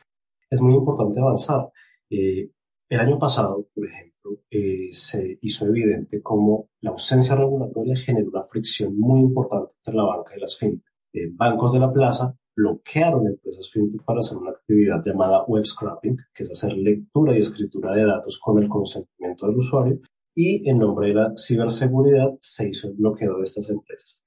Es 0.50 0.60
muy 0.60 0.74
importante 0.74 1.20
avanzar. 1.20 1.70
Eh, 2.10 2.50
el 2.88 3.00
año 3.00 3.18
pasado, 3.18 3.66
por 3.74 3.86
ejemplo, 3.86 4.42
eh, 4.50 4.88
se 4.92 5.38
hizo 5.42 5.66
evidente 5.66 6.22
cómo 6.22 6.68
la 6.80 6.90
ausencia 6.90 7.34
regulatoria 7.34 7.96
generó 7.96 8.28
una 8.28 8.42
fricción 8.42 8.96
muy 8.96 9.20
importante 9.20 9.72
entre 9.78 9.94
la 9.94 10.04
banca 10.04 10.36
y 10.36 10.40
las 10.40 10.56
fintech. 10.56 10.92
Eh, 11.12 11.30
bancos 11.32 11.72
de 11.72 11.80
la 11.80 11.92
plaza 11.92 12.36
bloquearon 12.54 13.26
empresas 13.26 13.70
fintech 13.70 14.02
para 14.04 14.20
hacer 14.20 14.38
una 14.38 14.52
actividad 14.52 15.02
llamada 15.04 15.44
web 15.44 15.64
scrapping, 15.64 16.16
que 16.32 16.44
es 16.44 16.50
hacer 16.50 16.74
lectura 16.74 17.34
y 17.34 17.38
escritura 17.38 17.92
de 17.92 18.04
datos 18.04 18.38
con 18.38 18.62
el 18.62 18.68
consentimiento 18.68 19.46
del 19.46 19.56
usuario, 19.56 19.98
y 20.36 20.68
en 20.68 20.78
nombre 20.78 21.08
de 21.08 21.14
la 21.14 21.32
ciberseguridad 21.34 22.36
se 22.40 22.68
hizo 22.68 22.88
el 22.88 22.94
bloqueo 22.94 23.38
de 23.38 23.44
estas 23.44 23.70
empresas. 23.70 24.22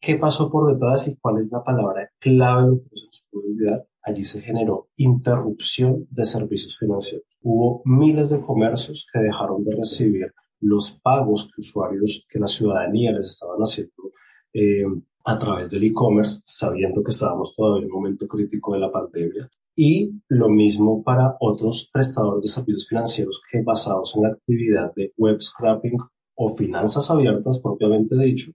¿Qué 0.00 0.16
pasó 0.16 0.50
por 0.50 0.72
detrás 0.72 1.06
y 1.06 1.16
cuál 1.16 1.38
es 1.38 1.48
la 1.52 1.62
palabra 1.62 2.10
clave 2.18 2.68
lo 2.68 2.78
que 2.78 2.88
no 2.90 2.96
se 2.96 3.06
nos 3.06 3.26
puede 3.30 3.48
olvidar? 3.50 3.86
Allí 4.02 4.24
se 4.24 4.40
generó 4.40 4.88
interrupción 4.96 6.08
de 6.10 6.24
servicios 6.24 6.76
financieros. 6.76 7.26
Hubo 7.42 7.82
miles 7.84 8.30
de 8.30 8.40
comercios 8.40 9.06
que 9.12 9.20
dejaron 9.20 9.62
de 9.62 9.76
recibir 9.76 10.32
los 10.58 10.98
pagos 11.02 11.52
que 11.52 11.60
usuarios, 11.60 12.26
que 12.28 12.40
la 12.40 12.46
ciudadanía 12.46 13.12
les 13.12 13.26
estaban 13.26 13.58
haciendo 13.60 13.92
eh, 14.54 14.84
a 15.24 15.38
través 15.38 15.70
del 15.70 15.84
e-commerce, 15.84 16.40
sabiendo 16.44 17.02
que 17.02 17.10
estábamos 17.10 17.54
todavía 17.54 17.86
en 17.86 17.92
un 17.92 17.98
momento 17.98 18.26
crítico 18.26 18.72
de 18.72 18.80
la 18.80 18.90
pandemia. 18.90 19.48
Y 19.74 20.12
lo 20.28 20.48
mismo 20.48 21.02
para 21.02 21.36
otros 21.40 21.88
prestadores 21.92 22.42
de 22.42 22.48
servicios 22.48 22.88
financieros 22.88 23.42
que 23.50 23.62
basados 23.62 24.14
en 24.16 24.24
la 24.24 24.28
actividad 24.30 24.92
de 24.94 25.12
web 25.16 25.40
scrapping 25.40 25.96
o 26.34 26.48
finanzas 26.48 27.10
abiertas, 27.10 27.60
propiamente 27.60 28.16
dicho, 28.16 28.52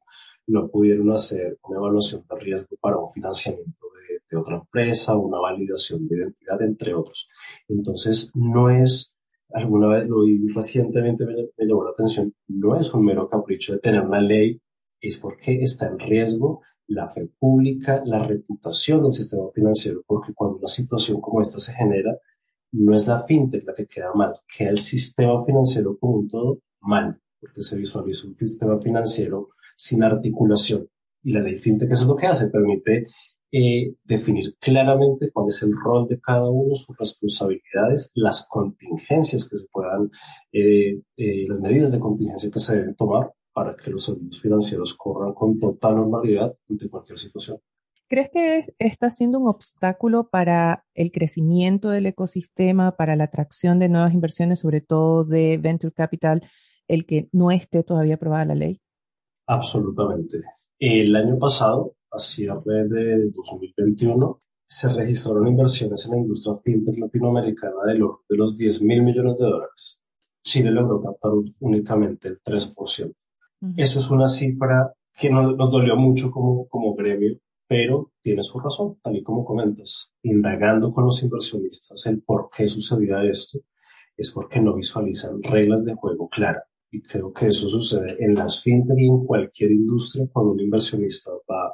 no 0.47 0.69
pudieron 0.69 1.11
hacer 1.11 1.57
una 1.63 1.79
evaluación 1.79 2.23
de 2.29 2.39
riesgo 2.39 2.75
para 2.79 2.97
un 2.97 3.09
financiamiento 3.09 3.87
de, 4.29 4.37
otra 4.37 4.57
empresa, 4.57 5.15
una 5.15 5.39
validación 5.39 6.07
de 6.07 6.17
identidad, 6.17 6.61
entre 6.61 6.93
otros. 6.93 7.29
Entonces, 7.69 8.31
no 8.35 8.69
es, 8.69 9.15
alguna 9.53 9.87
vez 9.87 10.07
lo 10.07 10.23
vi 10.23 10.49
recientemente, 10.49 11.25
me, 11.25 11.33
me 11.33 11.65
llamó 11.65 11.85
la 11.85 11.91
atención, 11.91 12.33
no 12.47 12.77
es 12.77 12.93
un 12.93 13.05
mero 13.05 13.29
capricho 13.29 13.73
de 13.73 13.79
tener 13.79 14.01
una 14.01 14.19
ley, 14.19 14.59
es 14.99 15.17
porque 15.17 15.61
está 15.61 15.87
en 15.87 15.99
riesgo 15.99 16.61
la 16.87 17.07
fe 17.07 17.29
pública, 17.39 18.01
la 18.05 18.23
reputación 18.23 19.03
del 19.03 19.11
sistema 19.11 19.49
financiero, 19.53 20.03
porque 20.05 20.33
cuando 20.33 20.57
una 20.57 20.67
situación 20.67 21.21
como 21.21 21.41
esta 21.41 21.59
se 21.59 21.73
genera, 21.73 22.17
no 22.71 22.95
es 22.95 23.07
la 23.07 23.19
fintech 23.19 23.65
la 23.65 23.73
que 23.73 23.87
queda 23.87 24.13
mal, 24.13 24.33
queda 24.55 24.69
el 24.69 24.79
sistema 24.79 25.43
financiero 25.45 25.97
como 25.97 26.17
un 26.17 26.27
todo 26.27 26.61
mal, 26.81 27.19
porque 27.39 27.61
se 27.61 27.77
visualiza 27.77 28.27
un 28.27 28.35
sistema 28.35 28.77
financiero 28.77 29.49
sin 29.75 30.03
articulación. 30.03 30.89
Y 31.23 31.33
la 31.33 31.41
ley 31.41 31.55
fintech 31.55 31.91
eso 31.91 32.03
es 32.03 32.07
lo 32.07 32.15
que 32.15 32.27
hace, 32.27 32.49
permite 32.49 33.07
eh, 33.51 33.95
definir 34.03 34.55
claramente 34.59 35.31
cuál 35.31 35.47
es 35.47 35.61
el 35.63 35.71
rol 35.73 36.05
de 36.07 36.19
cada 36.19 36.49
uno, 36.49 36.75
sus 36.75 36.97
responsabilidades, 36.97 38.11
las 38.13 38.45
contingencias 38.47 39.47
que 39.47 39.57
se 39.57 39.67
puedan, 39.71 40.11
eh, 40.51 41.01
eh, 41.15 41.45
las 41.47 41.59
medidas 41.61 41.91
de 41.91 41.99
contingencia 41.99 42.51
que 42.51 42.59
se 42.59 42.77
deben 42.77 42.95
tomar 42.95 43.31
para 43.57 43.75
que 43.75 43.89
los 43.89 44.05
servicios 44.05 44.39
financieros 44.39 44.93
corran 44.93 45.33
con 45.33 45.59
total 45.59 45.95
normalidad 45.95 46.55
ante 46.69 46.87
cualquier 46.87 47.17
situación. 47.17 47.57
¿Crees 48.07 48.29
que 48.29 48.75
está 48.77 49.09
siendo 49.09 49.39
un 49.39 49.47
obstáculo 49.47 50.29
para 50.29 50.85
el 50.93 51.11
crecimiento 51.11 51.89
del 51.89 52.05
ecosistema, 52.05 52.95
para 52.95 53.15
la 53.15 53.23
atracción 53.23 53.79
de 53.79 53.89
nuevas 53.89 54.13
inversiones, 54.13 54.59
sobre 54.59 54.81
todo 54.81 55.23
de 55.23 55.57
venture 55.57 55.91
capital, 55.91 56.47
el 56.87 57.07
que 57.07 57.29
no 57.31 57.49
esté 57.49 57.81
todavía 57.81 58.13
aprobada 58.13 58.45
la 58.45 58.53
ley? 58.53 58.79
Absolutamente. 59.47 60.37
El 60.77 61.15
año 61.15 61.39
pasado, 61.39 61.95
a 62.11 62.19
cierre 62.19 62.87
de 62.87 63.31
2021, 63.31 64.39
se 64.67 64.93
registraron 64.93 65.47
inversiones 65.47 66.05
en 66.05 66.11
la 66.11 66.17
industria 66.17 66.53
fintech 66.63 66.99
latinoamericana 66.99 67.85
de, 67.87 67.93
de 67.93 68.37
los 68.37 68.55
10 68.55 68.83
mil 68.83 69.01
millones 69.01 69.35
de 69.35 69.45
dólares. 69.45 69.99
Chile 70.43 70.69
logró 70.69 71.01
captar 71.01 71.31
únicamente 71.59 72.27
el 72.27 72.39
3%. 72.39 73.15
Eso 73.75 73.99
es 73.99 74.11
una 74.11 74.27
cifra 74.27 74.93
que 75.13 75.29
nos, 75.29 75.55
nos 75.57 75.71
dolió 75.71 75.95
mucho 75.95 76.29
como, 76.31 76.67
como 76.67 76.93
gremio, 76.93 77.39
pero 77.67 78.11
tiene 78.21 78.43
su 78.43 78.59
razón, 78.59 78.97
tal 79.01 79.15
y 79.15 79.23
como 79.23 79.43
comentas. 79.43 80.13
Indagando 80.23 80.91
con 80.91 81.05
los 81.05 81.21
inversionistas 81.23 82.05
el 82.05 82.21
por 82.21 82.49
qué 82.55 82.67
sucedía 82.67 83.23
esto, 83.23 83.59
es 84.15 84.31
porque 84.31 84.59
no 84.59 84.73
visualizan 84.73 85.41
reglas 85.43 85.85
de 85.85 85.95
juego 85.95 86.29
claras. 86.29 86.63
Y 86.89 87.01
creo 87.01 87.33
que 87.33 87.47
eso 87.47 87.67
sucede 87.67 88.15
en 88.23 88.33
las 88.35 88.63
fintech 88.63 88.97
y 88.97 89.07
en 89.07 89.25
cualquier 89.25 89.71
industria 89.71 90.27
cuando 90.31 90.53
un 90.53 90.59
inversionista 90.61 91.31
va 91.49 91.73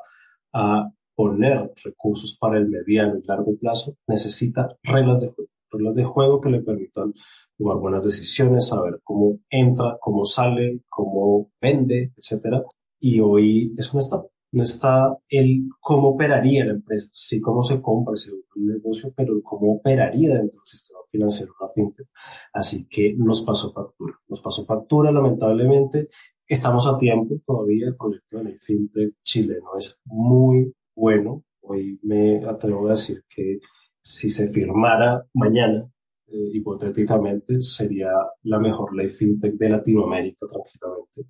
a 0.54 0.90
poner 1.16 1.72
recursos 1.84 2.38
para 2.40 2.58
el 2.58 2.68
mediano 2.70 3.18
y 3.18 3.28
largo 3.28 3.56
plazo, 3.58 3.96
necesita 4.08 4.75
reglas 4.82 5.22
de 5.22 5.28
juego. 5.28 5.53
Reglas 5.74 5.96
de 5.96 6.03
juego 6.03 6.39
que 6.39 6.50
le 6.50 6.62
permitan 6.62 7.13
tomar 7.58 7.77
buenas 7.77 8.03
decisiones, 8.03 8.68
saber 8.68 9.00
cómo 9.03 9.39
entra, 9.50 9.98
cómo 10.00 10.24
sale, 10.24 10.82
cómo 10.88 11.50
vende, 11.60 12.13
etcétera. 12.15 12.63
Y 13.00 13.20
hoy 13.20 13.74
es 13.77 13.94
un 13.94 14.00
estado 14.00 14.34
no 14.53 14.62
está 14.62 15.18
el 15.30 15.68
cómo 15.80 16.10
operaría 16.10 16.63
la 16.63 16.74
empresa, 16.74 17.10
sí 17.12 17.42
cómo 17.42 17.63
se 17.63 17.82
compra 17.82 18.13
ese 18.13 18.32
negocio, 18.56 19.12
pero 19.15 19.42
cómo 19.42 19.74
operaría 19.74 20.30
dentro 20.36 20.60
del 20.60 20.65
sistema 20.65 21.00
financiero 21.10 21.53
la 21.60 21.68
fintech. 21.70 22.08
Así 22.53 22.86
que 22.88 23.15
nos 23.18 23.42
pasó 23.42 23.72
factura, 23.72 24.13
nos 24.27 24.42
pasó 24.42 24.63
factura 24.63 25.12
lamentablemente. 25.12 26.10
Estamos 26.48 26.88
a 26.88 27.00
tiempo 27.00 27.36
todavía, 27.46 27.88
el 27.88 27.96
proyecto 27.96 28.38
de 28.38 28.44
la 28.44 28.60
fintech 28.62 29.15
chileno 29.24 29.72
es 29.75 30.00
muy 30.06 30.72
bueno. 30.96 31.44
Hoy 31.62 32.00
me 32.03 32.46
atrevo 32.46 32.86
a 32.86 32.92
decir 32.92 33.24
que 33.27 33.60
si 34.04 34.30
se 34.30 34.48
firmara 34.48 35.26
mañana, 35.34 35.90
eh, 36.28 36.50
hipotéticamente, 36.54 37.62
sería 37.62 38.12
la 38.44 38.60
mejor 38.60 38.96
ley 38.96 39.10
fintech 39.10 39.54
de 39.54 39.70
Latinoamérica 39.70 40.46
tranquilamente 40.48 41.26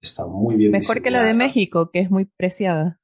está 0.00 0.26
muy 0.26 0.56
bien. 0.56 0.72
Mejor 0.72 1.02
que 1.02 1.10
la 1.10 1.22
de 1.22 1.34
México, 1.34 1.90
que 1.90 2.00
es 2.00 2.10
muy 2.10 2.24
preciada. 2.24 3.00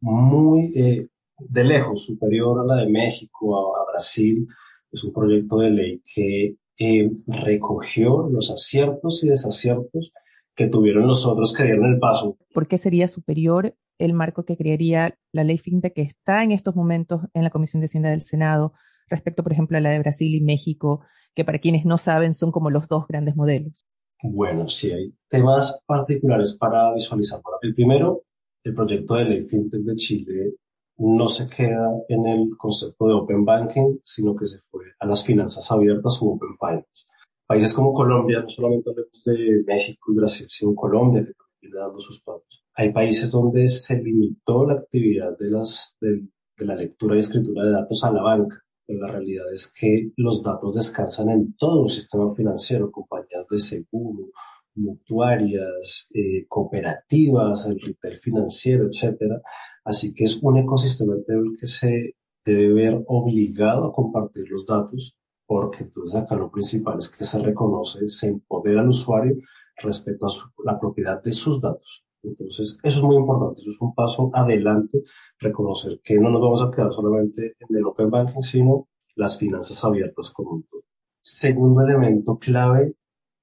Muy 0.00 0.72
eh, 0.76 1.08
de 1.38 1.64
lejos, 1.64 2.04
superior 2.04 2.60
a 2.60 2.64
la 2.64 2.82
de 2.82 2.90
México, 2.90 3.76
a, 3.76 3.90
Brasil. 3.90 4.46
Es 4.90 5.04
un 5.04 5.12
proyecto 5.12 5.58
de 5.58 5.70
ley 5.70 6.02
que 6.14 6.56
eh, 6.78 7.10
recogió 7.26 8.28
los 8.28 8.50
aciertos 8.50 9.22
y 9.24 9.28
desaciertos 9.28 10.12
que 10.54 10.66
tuvieron 10.66 11.06
los 11.06 11.26
otros 11.26 11.52
que 11.52 11.64
dieron 11.64 11.92
el 11.92 11.98
paso. 11.98 12.36
¿Por 12.52 12.66
qué 12.66 12.78
sería 12.78 13.08
superior 13.08 13.74
el 13.98 14.14
marco 14.14 14.44
que 14.44 14.56
crearía 14.56 15.18
la 15.32 15.44
ley 15.44 15.58
FinTech 15.58 15.94
que 15.94 16.02
está 16.02 16.42
en 16.42 16.52
estos 16.52 16.74
momentos 16.76 17.22
en 17.34 17.44
la 17.44 17.50
Comisión 17.50 17.80
de 17.80 17.86
Hacienda 17.86 18.10
del 18.10 18.22
Senado 18.22 18.72
respecto, 19.08 19.42
por 19.42 19.52
ejemplo, 19.52 19.78
a 19.78 19.80
la 19.80 19.90
de 19.90 19.98
Brasil 19.98 20.34
y 20.34 20.40
México, 20.40 21.02
que 21.34 21.44
para 21.44 21.58
quienes 21.58 21.84
no 21.84 21.98
saben 21.98 22.34
son 22.34 22.52
como 22.52 22.70
los 22.70 22.88
dos 22.88 23.06
grandes 23.08 23.36
modelos? 23.36 23.86
Bueno, 24.22 24.68
sí, 24.68 24.90
hay 24.92 25.14
temas 25.28 25.80
particulares 25.86 26.56
para 26.58 26.92
visualizar. 26.92 27.40
El 27.62 27.74
primero, 27.74 28.24
el 28.64 28.74
proyecto 28.74 29.14
de 29.14 29.24
ley 29.24 29.42
FinTech 29.42 29.82
de 29.82 29.96
Chile 29.96 30.54
no 30.98 31.28
se 31.28 31.48
queda 31.48 31.92
en 32.08 32.26
el 32.26 32.56
concepto 32.56 33.06
de 33.06 33.14
Open 33.14 33.44
Banking, 33.44 33.98
sino 34.02 34.34
que 34.34 34.46
se 34.46 34.58
fue 34.58 34.84
a 34.98 35.06
las 35.06 35.24
finanzas 35.24 35.70
abiertas 35.70 36.20
o 36.20 36.30
Open 36.30 36.50
Finance. 36.58 37.06
Países 37.46 37.72
como 37.72 37.94
Colombia, 37.94 38.40
no 38.40 38.48
solamente 38.48 38.90
hablemos 38.90 39.24
de 39.24 39.62
México 39.64 40.12
y 40.12 40.16
Brasil, 40.16 40.46
sino 40.48 40.74
Colombia, 40.74 41.24
que 41.24 41.32
dando 41.62 42.00
sus 42.00 42.22
pasos. 42.22 42.64
Hay 42.74 42.92
países 42.92 43.30
donde 43.30 43.68
se 43.68 44.02
limitó 44.02 44.64
la 44.66 44.74
actividad 44.74 45.36
de, 45.38 45.50
las, 45.50 45.96
de 46.00 46.28
la 46.58 46.74
lectura 46.74 47.16
y 47.16 47.20
escritura 47.20 47.64
de 47.64 47.72
datos 47.72 48.04
a 48.04 48.12
la 48.12 48.22
banca 48.22 48.64
pero 48.88 49.00
la 49.00 49.12
realidad 49.12 49.44
es 49.52 49.70
que 49.78 50.12
los 50.16 50.42
datos 50.42 50.74
descansan 50.74 51.28
en 51.28 51.54
todo 51.58 51.82
un 51.82 51.88
sistema 51.88 52.34
financiero, 52.34 52.90
compañías 52.90 53.46
de 53.46 53.58
seguro, 53.58 54.30
mutuarias, 54.76 56.08
eh, 56.14 56.46
cooperativas, 56.48 57.66
el 57.66 57.78
retail 57.78 58.16
financiero, 58.16 58.86
etcétera. 58.86 59.42
Así 59.84 60.14
que 60.14 60.24
es 60.24 60.42
un 60.42 60.56
ecosistema 60.56 61.16
en 61.28 61.54
que 61.54 61.66
se 61.66 62.14
debe 62.46 62.72
ver 62.72 63.04
obligado 63.08 63.84
a 63.84 63.92
compartir 63.92 64.48
los 64.48 64.64
datos, 64.64 65.14
porque 65.46 65.84
entonces 65.84 66.18
acá 66.18 66.36
lo 66.36 66.50
principal 66.50 66.96
es 66.98 67.10
que 67.14 67.26
se 67.26 67.40
reconoce, 67.40 68.08
se 68.08 68.28
empodera 68.28 68.80
al 68.80 68.88
usuario 68.88 69.36
respecto 69.82 70.26
a 70.26 70.30
la 70.64 70.78
propiedad 70.78 71.22
de 71.22 71.32
sus 71.32 71.60
datos. 71.60 72.04
Entonces, 72.22 72.78
eso 72.82 72.98
es 72.98 73.04
muy 73.04 73.16
importante, 73.16 73.60
eso 73.60 73.70
es 73.70 73.80
un 73.80 73.94
paso 73.94 74.30
adelante, 74.34 75.02
reconocer 75.38 76.00
que 76.02 76.18
no 76.18 76.30
nos 76.30 76.40
vamos 76.40 76.62
a 76.62 76.70
quedar 76.70 76.92
solamente 76.92 77.54
en 77.58 77.76
el 77.76 77.86
Open 77.86 78.10
Banking, 78.10 78.42
sino 78.42 78.88
las 79.14 79.38
finanzas 79.38 79.84
abiertas 79.84 80.30
como 80.30 80.50
un 80.50 80.62
todo. 80.64 80.82
Segundo 81.20 81.82
elemento 81.82 82.36
clave, 82.36 82.94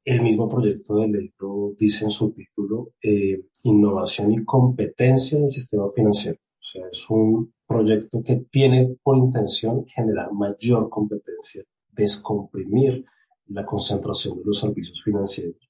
el 0.03 0.21
mismo 0.21 0.47
proyecto 0.47 0.97
de 0.97 1.07
ley 1.07 1.33
lo 1.39 1.71
dice 1.77 2.05
en 2.05 2.11
su 2.11 2.31
título, 2.31 2.91
eh, 3.01 3.47
innovación 3.63 4.33
y 4.33 4.43
competencia 4.43 5.39
del 5.39 5.49
sistema 5.49 5.89
financiero. 5.93 6.37
O 6.37 6.63
sea, 6.63 6.87
es 6.91 7.09
un 7.09 7.53
proyecto 7.67 8.21
que 8.23 8.45
tiene 8.51 8.97
por 9.01 9.17
intención 9.17 9.85
generar 9.87 10.31
mayor 10.31 10.89
competencia, 10.89 11.63
descomprimir 11.91 13.05
la 13.47 13.65
concentración 13.65 14.37
de 14.37 14.45
los 14.45 14.59
servicios 14.59 15.01
financieros 15.03 15.64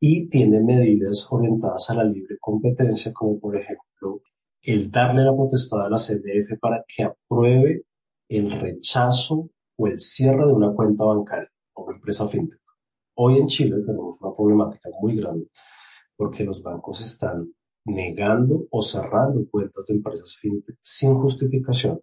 y 0.00 0.28
tiene 0.28 0.60
medidas 0.60 1.26
orientadas 1.30 1.90
a 1.90 1.94
la 1.94 2.04
libre 2.04 2.36
competencia, 2.40 3.12
como 3.12 3.38
por 3.38 3.56
ejemplo 3.56 4.22
el 4.62 4.90
darle 4.90 5.22
la 5.22 5.34
potestad 5.34 5.86
a 5.86 5.88
la 5.88 5.96
CDF 5.96 6.58
para 6.60 6.84
que 6.86 7.04
apruebe 7.04 7.84
el 8.28 8.50
rechazo 8.50 9.50
o 9.76 9.86
el 9.86 9.98
cierre 9.98 10.46
de 10.46 10.52
una 10.52 10.72
cuenta 10.72 11.04
bancaria 11.04 11.50
o 11.74 11.84
una 11.84 11.96
empresa 11.96 12.28
fintech. 12.28 12.60
Hoy 13.14 13.38
en 13.38 13.46
Chile 13.46 13.76
tenemos 13.84 14.20
una 14.20 14.34
problemática 14.34 14.90
muy 15.00 15.16
grande 15.16 15.46
porque 16.16 16.44
los 16.44 16.62
bancos 16.62 17.00
están 17.00 17.52
negando 17.84 18.66
o 18.70 18.82
cerrando 18.82 19.48
cuentas 19.50 19.86
de 19.86 19.94
empresas 19.94 20.36
fintech 20.36 20.76
sin 20.82 21.14
justificación. 21.14 22.00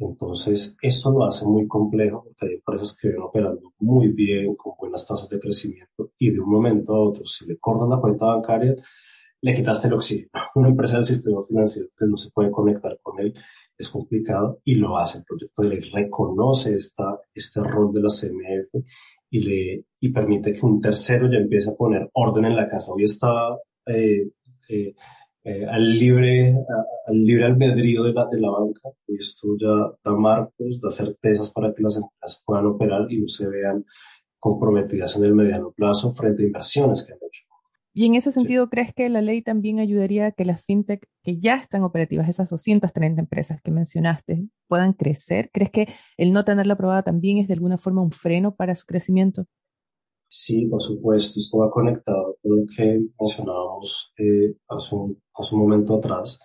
Entonces, 0.00 0.76
esto 0.80 1.10
lo 1.12 1.24
hace 1.24 1.44
muy 1.46 1.68
complejo 1.68 2.24
porque 2.24 2.46
hay 2.46 2.54
empresas 2.54 2.96
que 2.96 3.08
vienen 3.08 3.24
operando 3.24 3.72
muy 3.78 4.08
bien, 4.08 4.54
con 4.56 4.72
buenas 4.78 5.06
tasas 5.06 5.28
de 5.28 5.38
crecimiento, 5.38 6.12
y 6.18 6.30
de 6.30 6.40
un 6.40 6.50
momento 6.50 6.94
a 6.94 7.00
otro, 7.00 7.24
si 7.26 7.46
le 7.46 7.58
cortan 7.58 7.90
la 7.90 7.98
cuenta 7.98 8.26
bancaria, 8.26 8.74
le 9.42 9.54
quitaste 9.54 9.88
el 9.88 9.94
oxígeno. 9.94 10.30
Una 10.54 10.68
empresa 10.68 10.96
del 10.96 11.04
sistema 11.04 11.40
financiero 11.42 11.88
que 11.96 12.06
no 12.06 12.16
se 12.16 12.30
puede 12.30 12.50
conectar 12.50 12.98
con 13.02 13.20
él 13.20 13.34
es 13.76 13.88
complicado 13.90 14.60
y 14.64 14.74
lo 14.74 14.96
hace. 14.98 15.18
El 15.18 15.24
proyecto 15.24 15.62
de 15.62 15.68
ley 15.68 15.80
reconoce 15.80 16.74
esta, 16.74 17.20
este 17.34 17.62
rol 17.62 17.92
de 17.92 18.00
la 18.00 18.08
CMF 18.08 18.82
y, 19.30 19.40
le, 19.40 19.84
y 20.00 20.08
permite 20.10 20.52
que 20.52 20.64
un 20.64 20.80
tercero 20.80 21.30
ya 21.30 21.38
empiece 21.38 21.70
a 21.70 21.74
poner 21.74 22.08
orden 22.14 22.46
en 22.46 22.56
la 22.56 22.68
casa. 22.68 22.92
Hoy 22.92 23.04
está 23.04 23.30
eh, 23.86 24.30
eh, 24.68 24.94
eh, 25.44 25.66
al, 25.66 25.98
libre, 25.98 26.54
al 27.06 27.24
libre 27.24 27.44
albedrío 27.44 28.04
de 28.04 28.12
la, 28.12 28.26
de 28.26 28.40
la 28.40 28.50
banca. 28.50 28.90
Y 29.06 29.16
esto 29.16 29.48
ya 29.58 29.92
da 30.04 30.16
marcos, 30.16 30.80
da 30.80 30.90
certezas 30.90 31.50
para 31.50 31.72
que 31.74 31.82
las 31.82 31.96
empresas 31.96 32.42
puedan 32.44 32.66
operar 32.66 33.10
y 33.10 33.20
no 33.20 33.28
se 33.28 33.48
vean 33.48 33.84
comprometidas 34.38 35.16
en 35.16 35.24
el 35.24 35.34
mediano 35.34 35.72
plazo 35.72 36.10
frente 36.10 36.42
a 36.42 36.46
inversiones 36.46 37.04
que 37.04 37.12
han 37.12 37.18
hecho. 37.18 37.44
Y 37.92 38.06
en 38.06 38.14
ese 38.14 38.30
sentido, 38.30 38.70
¿crees 38.70 38.94
que 38.94 39.08
la 39.08 39.20
ley 39.20 39.42
también 39.42 39.80
ayudaría 39.80 40.26
a 40.26 40.32
que 40.32 40.44
las 40.44 40.62
fintech 40.62 41.04
que 41.24 41.38
ya 41.38 41.56
están 41.56 41.82
operativas, 41.82 42.28
esas 42.28 42.48
230 42.48 43.20
empresas 43.20 43.60
que 43.62 43.72
mencionaste, 43.72 44.44
puedan 44.68 44.92
crecer? 44.92 45.50
¿Crees 45.52 45.70
que 45.70 45.88
el 46.16 46.32
no 46.32 46.44
tenerla 46.44 46.74
aprobada 46.74 47.02
también 47.02 47.38
es 47.38 47.48
de 47.48 47.54
alguna 47.54 47.78
forma 47.78 48.00
un 48.00 48.12
freno 48.12 48.54
para 48.54 48.76
su 48.76 48.86
crecimiento? 48.86 49.46
Sí, 50.32 50.66
por 50.66 50.80
supuesto, 50.80 51.40
esto 51.40 51.58
va 51.58 51.70
conectado 51.72 52.36
con 52.40 52.60
lo 52.60 52.64
que 52.64 53.00
mencionábamos 53.18 54.12
eh, 54.16 54.54
hace, 54.68 54.94
un, 54.94 55.20
hace 55.34 55.56
un 55.56 55.60
momento 55.62 55.96
atrás, 55.96 56.38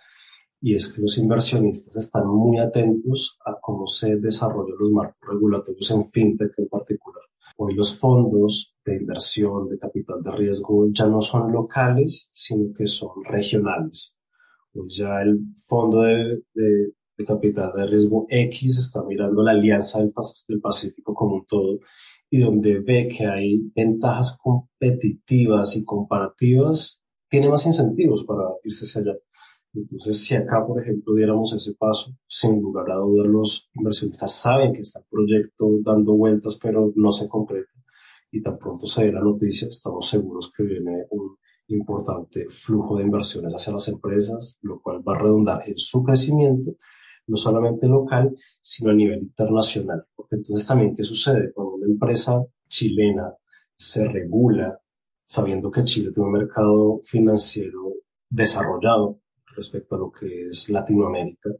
y 0.60 0.74
es 0.74 0.92
que 0.92 1.02
los 1.02 1.16
inversionistas 1.18 1.94
están 1.94 2.26
muy 2.26 2.58
atentos 2.58 3.38
a 3.46 3.54
cómo 3.60 3.86
se 3.86 4.16
desarrollan 4.16 4.76
los 4.76 4.90
marcos 4.90 5.20
regulatorios 5.28 5.88
en 5.92 6.04
fintech 6.04 6.58
en 6.58 6.68
particular. 6.68 7.22
Hoy 7.58 7.74
los 7.74 7.96
fondos 7.96 8.74
de 8.84 8.96
inversión 8.96 9.68
de 9.68 9.78
capital 9.78 10.20
de 10.20 10.32
riesgo 10.32 10.88
ya 10.90 11.06
no 11.06 11.20
son 11.20 11.52
locales, 11.52 12.28
sino 12.32 12.74
que 12.74 12.88
son 12.88 13.22
regionales. 13.22 14.16
Hoy 14.74 14.88
ya 14.88 15.22
el 15.22 15.38
fondo 15.64 16.02
de, 16.02 16.42
de, 16.54 17.24
capital 17.24 17.72
de 17.76 17.86
riesgo 17.86 18.26
X 18.28 18.78
está 18.78 19.04
mirando 19.04 19.44
la 19.44 19.52
alianza 19.52 20.00
del, 20.00 20.12
del 20.48 20.60
Pacífico 20.60 21.14
como 21.14 21.36
un 21.36 21.46
todo 21.46 21.78
y 22.30 22.40
donde 22.40 22.80
ve 22.80 23.08
que 23.08 23.26
hay 23.26 23.70
ventajas 23.74 24.36
competitivas 24.42 25.76
y 25.76 25.84
comparativas, 25.84 27.02
tiene 27.28 27.48
más 27.48 27.66
incentivos 27.66 28.24
para 28.24 28.42
irse 28.64 28.84
hacia 28.84 29.02
allá. 29.02 29.18
Entonces, 29.74 30.24
si 30.24 30.34
acá, 30.34 30.66
por 30.66 30.80
ejemplo, 30.80 31.14
diéramos 31.14 31.52
ese 31.52 31.74
paso, 31.74 32.16
sin 32.26 32.60
lugar 32.60 32.90
a 32.90 32.96
dudas, 32.96 33.26
los 33.26 33.70
inversionistas 33.74 34.34
saben 34.40 34.72
que 34.72 34.80
está 34.80 35.00
el 35.00 35.06
proyecto 35.10 35.68
dando 35.82 36.14
vueltas, 36.14 36.58
pero 36.60 36.92
no 36.96 37.10
se 37.12 37.28
concreta. 37.28 37.70
Y 38.30 38.42
tan 38.42 38.58
pronto 38.58 38.86
se 38.86 39.04
dé 39.04 39.12
la 39.12 39.20
noticia, 39.20 39.68
estamos 39.68 40.08
seguros 40.08 40.50
que 40.56 40.62
viene 40.62 41.06
un 41.10 41.36
importante 41.68 42.46
flujo 42.48 42.96
de 42.96 43.04
inversiones 43.04 43.52
hacia 43.52 43.72
las 43.72 43.88
empresas, 43.88 44.58
lo 44.62 44.80
cual 44.80 45.06
va 45.06 45.14
a 45.14 45.18
redundar 45.18 45.68
en 45.68 45.76
su 45.76 46.02
crecimiento, 46.02 46.72
no 47.26 47.36
solamente 47.36 47.88
local, 47.88 48.34
sino 48.60 48.90
a 48.90 48.94
nivel 48.94 49.20
internacional. 49.20 50.04
Porque 50.14 50.36
entonces 50.36 50.66
también, 50.66 50.94
¿qué 50.94 51.02
sucede? 51.02 51.52
Cuando 51.52 51.65
una 51.76 51.86
empresa 51.86 52.44
chilena 52.68 53.34
se 53.76 54.08
regula, 54.08 54.80
sabiendo 55.24 55.70
que 55.70 55.84
Chile 55.84 56.10
tiene 56.12 56.28
un 56.28 56.32
mercado 56.32 57.00
financiero 57.02 57.94
desarrollado 58.28 59.20
respecto 59.54 59.96
a 59.96 59.98
lo 59.98 60.10
que 60.10 60.48
es 60.48 60.68
Latinoamérica, 60.68 61.50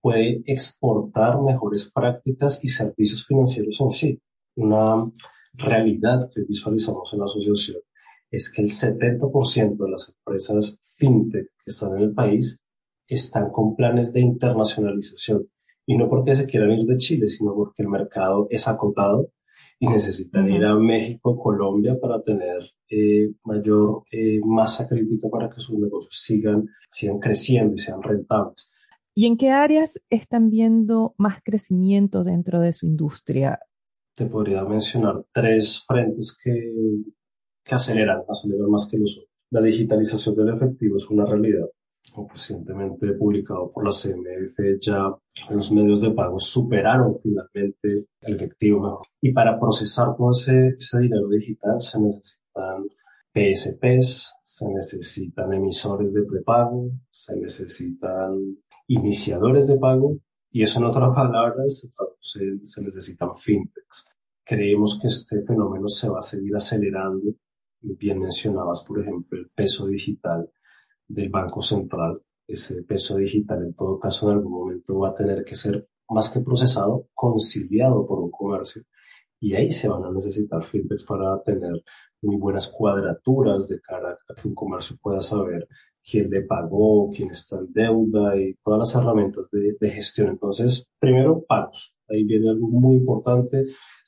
puede 0.00 0.42
exportar 0.46 1.40
mejores 1.42 1.90
prácticas 1.92 2.62
y 2.62 2.68
servicios 2.68 3.26
financieros 3.26 3.80
en 3.80 3.90
sí. 3.90 4.22
Una 4.56 5.10
realidad 5.54 6.30
que 6.32 6.42
visualizamos 6.42 7.12
en 7.12 7.20
la 7.20 7.24
asociación 7.24 7.78
es 8.30 8.52
que 8.52 8.62
el 8.62 8.68
70% 8.68 9.76
de 9.76 9.90
las 9.90 10.14
empresas 10.16 10.78
fintech 10.98 11.46
que 11.46 11.70
están 11.70 11.96
en 11.96 12.02
el 12.02 12.14
país 12.14 12.60
están 13.08 13.50
con 13.50 13.76
planes 13.76 14.12
de 14.12 14.20
internacionalización. 14.20 15.48
Y 15.86 15.96
no 15.96 16.08
porque 16.08 16.34
se 16.34 16.46
quieran 16.46 16.72
ir 16.72 16.84
de 16.84 16.96
Chile, 16.96 17.28
sino 17.28 17.54
porque 17.54 17.82
el 17.82 17.88
mercado 17.88 18.48
es 18.50 18.66
acotado 18.66 19.30
y 19.78 19.88
necesitan 19.88 20.50
ir 20.50 20.64
a 20.64 20.74
México, 20.74 21.38
Colombia 21.38 21.98
para 22.00 22.22
tener 22.22 22.62
eh, 22.88 23.32
mayor 23.44 24.04
eh, 24.10 24.40
masa 24.44 24.88
crítica 24.88 25.28
para 25.28 25.50
que 25.50 25.60
sus 25.60 25.78
negocios 25.78 26.18
sigan, 26.18 26.66
sigan 26.90 27.18
creciendo 27.18 27.74
y 27.74 27.78
sean 27.78 28.02
rentables. 28.02 28.72
¿Y 29.14 29.26
en 29.26 29.36
qué 29.36 29.50
áreas 29.50 30.00
están 30.10 30.50
viendo 30.50 31.14
más 31.18 31.42
crecimiento 31.42 32.24
dentro 32.24 32.60
de 32.60 32.72
su 32.72 32.86
industria? 32.86 33.58
Te 34.14 34.26
podría 34.26 34.64
mencionar 34.64 35.24
tres 35.32 35.84
frentes 35.86 36.36
que, 36.42 36.72
que 37.64 37.74
aceleran, 37.74 38.22
aceleran 38.28 38.70
más 38.70 38.88
que 38.90 38.98
los 38.98 39.18
otros. 39.18 39.30
La 39.50 39.60
digitalización 39.60 40.34
del 40.34 40.54
efectivo 40.54 40.96
es 40.96 41.08
una 41.10 41.24
realidad 41.24 41.66
recientemente 42.30 43.12
publicado 43.12 43.70
por 43.70 43.84
la 43.84 43.90
CMF, 43.90 44.58
ya 44.80 45.14
los 45.50 45.72
medios 45.72 46.00
de 46.00 46.10
pago 46.10 46.38
superaron 46.38 47.12
finalmente 47.12 48.06
el 48.20 48.34
efectivo. 48.34 49.02
Y 49.20 49.32
para 49.32 49.58
procesar 49.58 50.16
todo 50.16 50.30
ese, 50.30 50.76
dinero 51.00 51.28
digital 51.28 51.80
se 51.80 52.00
necesitan 52.00 52.86
PSPs, 53.32 54.38
se 54.42 54.68
necesitan 54.68 55.52
emisores 55.52 56.14
de 56.14 56.22
prepago, 56.24 56.90
se 57.10 57.36
necesitan 57.36 58.56
iniciadores 58.88 59.66
de 59.66 59.78
pago 59.78 60.16
y 60.50 60.62
eso 60.62 60.78
en 60.78 60.86
otras 60.86 61.14
palabras 61.14 61.80
se 61.80 61.88
traduce, 61.90 62.64
se 62.64 62.82
necesitan 62.82 63.34
fintechs. 63.34 64.12
Creemos 64.44 64.98
que 65.00 65.08
este 65.08 65.42
fenómeno 65.42 65.88
se 65.88 66.08
va 66.08 66.20
a 66.20 66.22
seguir 66.22 66.54
acelerando. 66.54 67.34
Bien 67.80 68.18
mencionabas, 68.18 68.84
por 68.86 69.00
ejemplo, 69.00 69.38
el 69.38 69.50
peso 69.50 69.86
digital 69.86 70.45
del 71.16 71.30
Banco 71.30 71.62
Central. 71.62 72.20
Ese 72.46 72.82
peso 72.82 73.16
digital 73.16 73.64
en 73.64 73.74
todo 73.74 73.98
caso 73.98 74.30
en 74.30 74.36
algún 74.36 74.52
momento 74.52 74.98
va 74.98 75.08
a 75.08 75.14
tener 75.14 75.44
que 75.44 75.56
ser 75.56 75.88
más 76.10 76.30
que 76.30 76.40
procesado, 76.40 77.08
conciliado 77.14 78.06
por 78.06 78.20
un 78.20 78.30
comercio. 78.30 78.82
Y 79.40 79.54
ahí 79.54 79.70
se 79.70 79.88
van 79.88 80.04
a 80.04 80.12
necesitar 80.12 80.62
fintechs 80.62 81.04
para 81.04 81.42
tener 81.42 81.82
muy 82.22 82.36
buenas 82.36 82.68
cuadraturas 82.68 83.68
de 83.68 83.80
cara 83.80 84.16
a 84.28 84.34
que 84.34 84.48
un 84.48 84.54
comercio 84.54 84.96
pueda 85.02 85.20
saber 85.20 85.66
quién 86.08 86.30
le 86.30 86.42
pagó, 86.42 87.10
quién 87.10 87.30
está 87.30 87.58
en 87.58 87.72
deuda 87.72 88.36
y 88.36 88.54
todas 88.64 88.78
las 88.78 88.94
herramientas 88.94 89.50
de, 89.50 89.76
de 89.78 89.90
gestión. 89.90 90.28
Entonces, 90.28 90.86
primero, 90.98 91.44
pagos. 91.46 91.94
Ahí 92.08 92.24
viene 92.24 92.50
algo 92.50 92.68
muy 92.68 92.96
importante. 92.96 93.64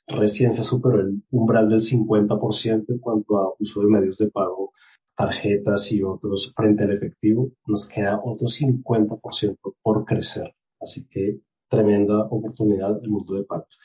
Recién 0.07 0.51
se 0.51 0.63
superó 0.63 1.01
el 1.01 1.21
umbral 1.29 1.67
del 1.69 1.79
50% 1.79 2.85
en 2.87 2.99
cuanto 2.99 3.37
a 3.37 3.53
uso 3.59 3.81
de 3.81 3.87
medios 3.87 4.17
de 4.17 4.31
pago 4.31 4.71
tarjetas 5.19 5.91
y 5.91 6.01
otros 6.01 6.53
frente 6.55 6.85
al 6.85 6.93
efectivo, 6.93 7.51
nos 7.67 7.89
queda 7.89 8.21
otro 8.23 8.47
50% 8.47 9.57
por 9.81 10.05
crecer. 10.05 10.55
Así 10.79 11.09
que 11.09 11.41
tremenda 11.67 12.23
oportunidad 12.23 13.03
el 13.03 13.09
mundo 13.09 13.35
de 13.35 13.43
pagos. 13.43 13.77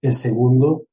El 0.00 0.14
segundo, 0.14 0.84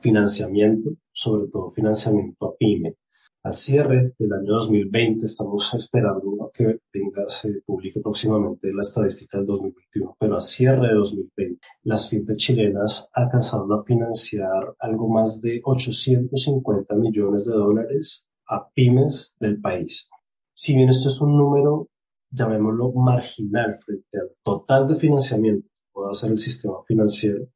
financiamiento, 0.00 0.90
sobre 1.10 1.48
todo 1.48 1.68
financiamiento 1.68 2.46
a 2.46 2.56
PYME. 2.56 2.94
Al 3.42 3.54
cierre 3.54 4.14
del 4.16 4.32
año 4.32 4.54
2020 4.54 5.26
estamos 5.26 5.74
esperando 5.74 6.48
que 6.54 6.78
venga, 6.92 7.28
se 7.28 7.62
publique 7.66 8.00
próximamente 8.00 8.72
la 8.72 8.82
estadística 8.82 9.38
del 9.38 9.46
2021, 9.46 10.16
pero 10.20 10.36
a 10.36 10.40
cierre 10.40 10.88
de 10.88 10.94
2020 10.94 11.60
las 11.82 12.08
fintech 12.08 12.36
chilenas 12.36 13.10
alcanzaron 13.12 13.72
a 13.72 13.82
financiar 13.82 14.76
algo 14.78 15.08
más 15.08 15.42
de 15.42 15.60
850 15.64 16.94
millones 16.94 17.44
de 17.44 17.52
dólares 17.52 18.26
a 18.48 18.68
pymes 18.70 19.34
del 19.40 19.60
país. 19.60 20.08
Si 20.52 20.74
bien 20.74 20.88
esto 20.88 21.08
es 21.08 21.20
un 21.20 21.36
número, 21.36 21.88
llamémoslo 22.30 22.92
marginal 22.92 23.74
frente 23.74 24.18
al 24.18 24.28
total 24.42 24.88
de 24.88 24.94
financiamiento 24.94 25.68
que 25.68 25.82
puede 25.92 26.10
hacer 26.10 26.30
el 26.30 26.38
sistema 26.38 26.76
financiero, 26.86 27.46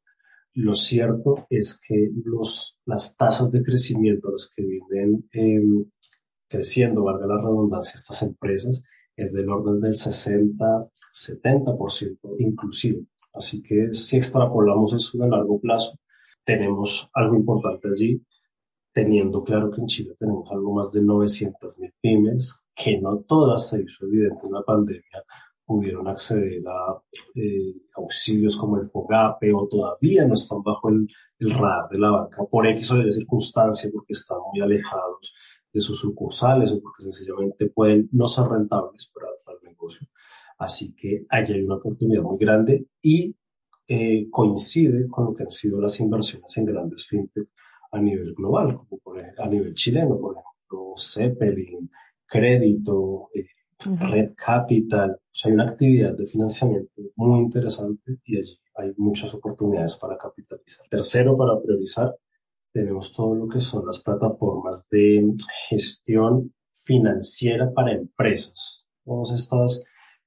lo 0.53 0.75
cierto 0.75 1.45
es 1.49 1.81
que 1.87 2.09
los, 2.25 2.77
las 2.85 3.15
tasas 3.15 3.51
de 3.51 3.63
crecimiento 3.63 4.27
a 4.27 4.31
las 4.31 4.51
que 4.53 4.63
vienen 4.63 5.23
em, 5.31 5.85
creciendo, 6.47 7.03
valga 7.03 7.25
la 7.25 7.37
redundancia, 7.37 7.95
estas 7.95 8.21
empresas, 8.23 8.83
es 9.15 9.33
del 9.33 9.49
orden 9.49 9.79
del 9.79 9.95
60, 9.95 10.89
70% 11.13 12.17
inclusive. 12.39 13.05
Así 13.33 13.61
que 13.63 13.93
si 13.93 14.17
extrapolamos 14.17 14.93
eso 14.93 15.23
a 15.23 15.27
largo 15.27 15.59
plazo, 15.61 15.97
tenemos 16.43 17.09
algo 17.13 17.35
importante 17.35 17.87
allí 17.87 18.21
teniendo 18.93 19.43
claro 19.43 19.71
que 19.71 19.81
en 19.81 19.87
Chile 19.87 20.15
tenemos 20.19 20.51
algo 20.51 20.73
más 20.73 20.91
de 20.91 21.01
900 21.01 21.79
mil 21.79 21.93
pymes, 22.01 22.65
que 22.75 22.99
no 22.99 23.19
todas, 23.19 23.69
se 23.69 23.83
hizo 23.83 24.05
evidente 24.05 24.47
en 24.47 24.53
la 24.53 24.63
pandemia, 24.63 25.23
pudieron 25.65 26.07
acceder 26.07 26.61
a 26.67 27.01
eh, 27.35 27.73
auxilios 27.95 28.57
como 28.57 28.77
el 28.77 28.83
FOGAPE 28.85 29.53
o 29.53 29.67
todavía 29.67 30.25
no 30.25 30.33
están 30.33 30.61
bajo 30.63 30.89
el, 30.89 31.07
radar 31.39 31.89
de 31.89 31.97
la 31.97 32.11
banca 32.11 32.43
por 32.43 32.67
X 32.67 32.91
o 32.91 33.01
Y 33.01 33.11
circunstancia, 33.11 33.89
porque 33.93 34.13
están 34.13 34.39
muy 34.51 34.61
alejados 34.61 35.33
de 35.73 35.79
sus 35.79 35.99
sucursales 35.99 36.73
o 36.73 36.81
porque 36.81 37.03
sencillamente 37.03 37.67
pueden 37.67 38.09
no 38.11 38.27
ser 38.27 38.45
rentables 38.45 39.09
para, 39.13 39.27
el 39.27 39.69
negocio. 39.69 40.07
Así 40.57 40.93
que 40.93 41.25
allí 41.29 41.53
hay 41.53 41.63
una 41.63 41.75
oportunidad 41.75 42.21
muy 42.21 42.37
grande 42.37 42.85
y 43.01 43.35
eh, 43.87 44.27
coincide 44.29 45.07
con 45.09 45.25
lo 45.25 45.33
que 45.33 45.43
han 45.43 45.49
sido 45.49 45.81
las 45.81 45.99
inversiones 45.99 46.55
en 46.57 46.65
grandes 46.65 47.07
fintech 47.07 47.49
a 47.91 47.99
nivel 47.99 48.33
global, 48.33 48.77
como 48.77 48.97
por 49.01 49.19
ejemplo, 49.19 49.43
a 49.43 49.47
nivel 49.47 49.73
chileno, 49.73 50.17
por 50.19 50.37
ejemplo, 50.37 50.93
Zeppelin, 50.97 51.89
Crédito, 52.25 53.29
eh, 53.33 53.47
Red 53.99 54.33
Capital. 54.35 55.11
O 55.11 55.29
sea, 55.31 55.49
hay 55.49 55.55
una 55.55 55.65
actividad 55.65 56.13
de 56.13 56.25
financiamiento 56.25 56.91
muy 57.15 57.41
interesante 57.41 58.19
y 58.25 58.37
allí 58.37 58.57
hay 58.75 58.93
muchas 58.97 59.33
oportunidades 59.33 59.97
para 59.97 60.17
capitalizar. 60.17 60.87
Tercero, 60.89 61.37
para 61.37 61.61
priorizar, 61.61 62.15
tenemos 62.71 63.13
todo 63.13 63.35
lo 63.35 63.47
que 63.47 63.59
son 63.59 63.85
las 63.85 64.01
plataformas 64.01 64.87
de 64.89 65.33
gestión 65.69 66.53
financiera 66.73 67.71
para 67.73 67.91
empresas. 67.91 68.87
Todos 69.03 69.33
estas, 69.33 69.83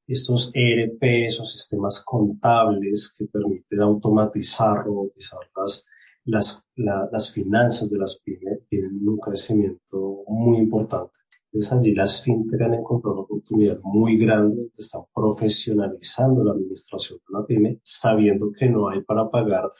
estos 0.06 0.50
ERP, 0.52 1.28
o 1.40 1.44
sistemas 1.44 2.02
contables 2.04 3.12
que 3.16 3.26
permiten 3.26 3.80
automatizar, 3.80 4.84
robotizar 4.84 5.40
las 5.56 5.86
las, 6.24 6.64
las 6.76 7.32
finanzas 7.32 7.90
de 7.90 7.98
las 7.98 8.20
pymes 8.24 8.60
tienen 8.68 9.06
un 9.06 9.18
crecimiento 9.18 10.24
muy 10.26 10.58
importante. 10.58 11.18
Entonces 11.52 11.72
allí 11.72 11.94
las 11.94 12.22
fintech 12.22 12.60
han 12.62 12.74
encontrado 12.74 13.14
una 13.14 13.22
oportunidad 13.22 13.78
muy 13.82 14.16
grande, 14.18 14.70
están 14.76 15.02
profesionalizando 15.14 16.42
la 16.42 16.52
administración 16.52 17.18
de 17.18 17.36
una 17.36 17.46
pyme, 17.46 17.78
sabiendo 17.82 18.50
que 18.50 18.68
no 18.68 18.88
hay 18.88 19.02
para 19.02 19.30
pagar 19.30 19.70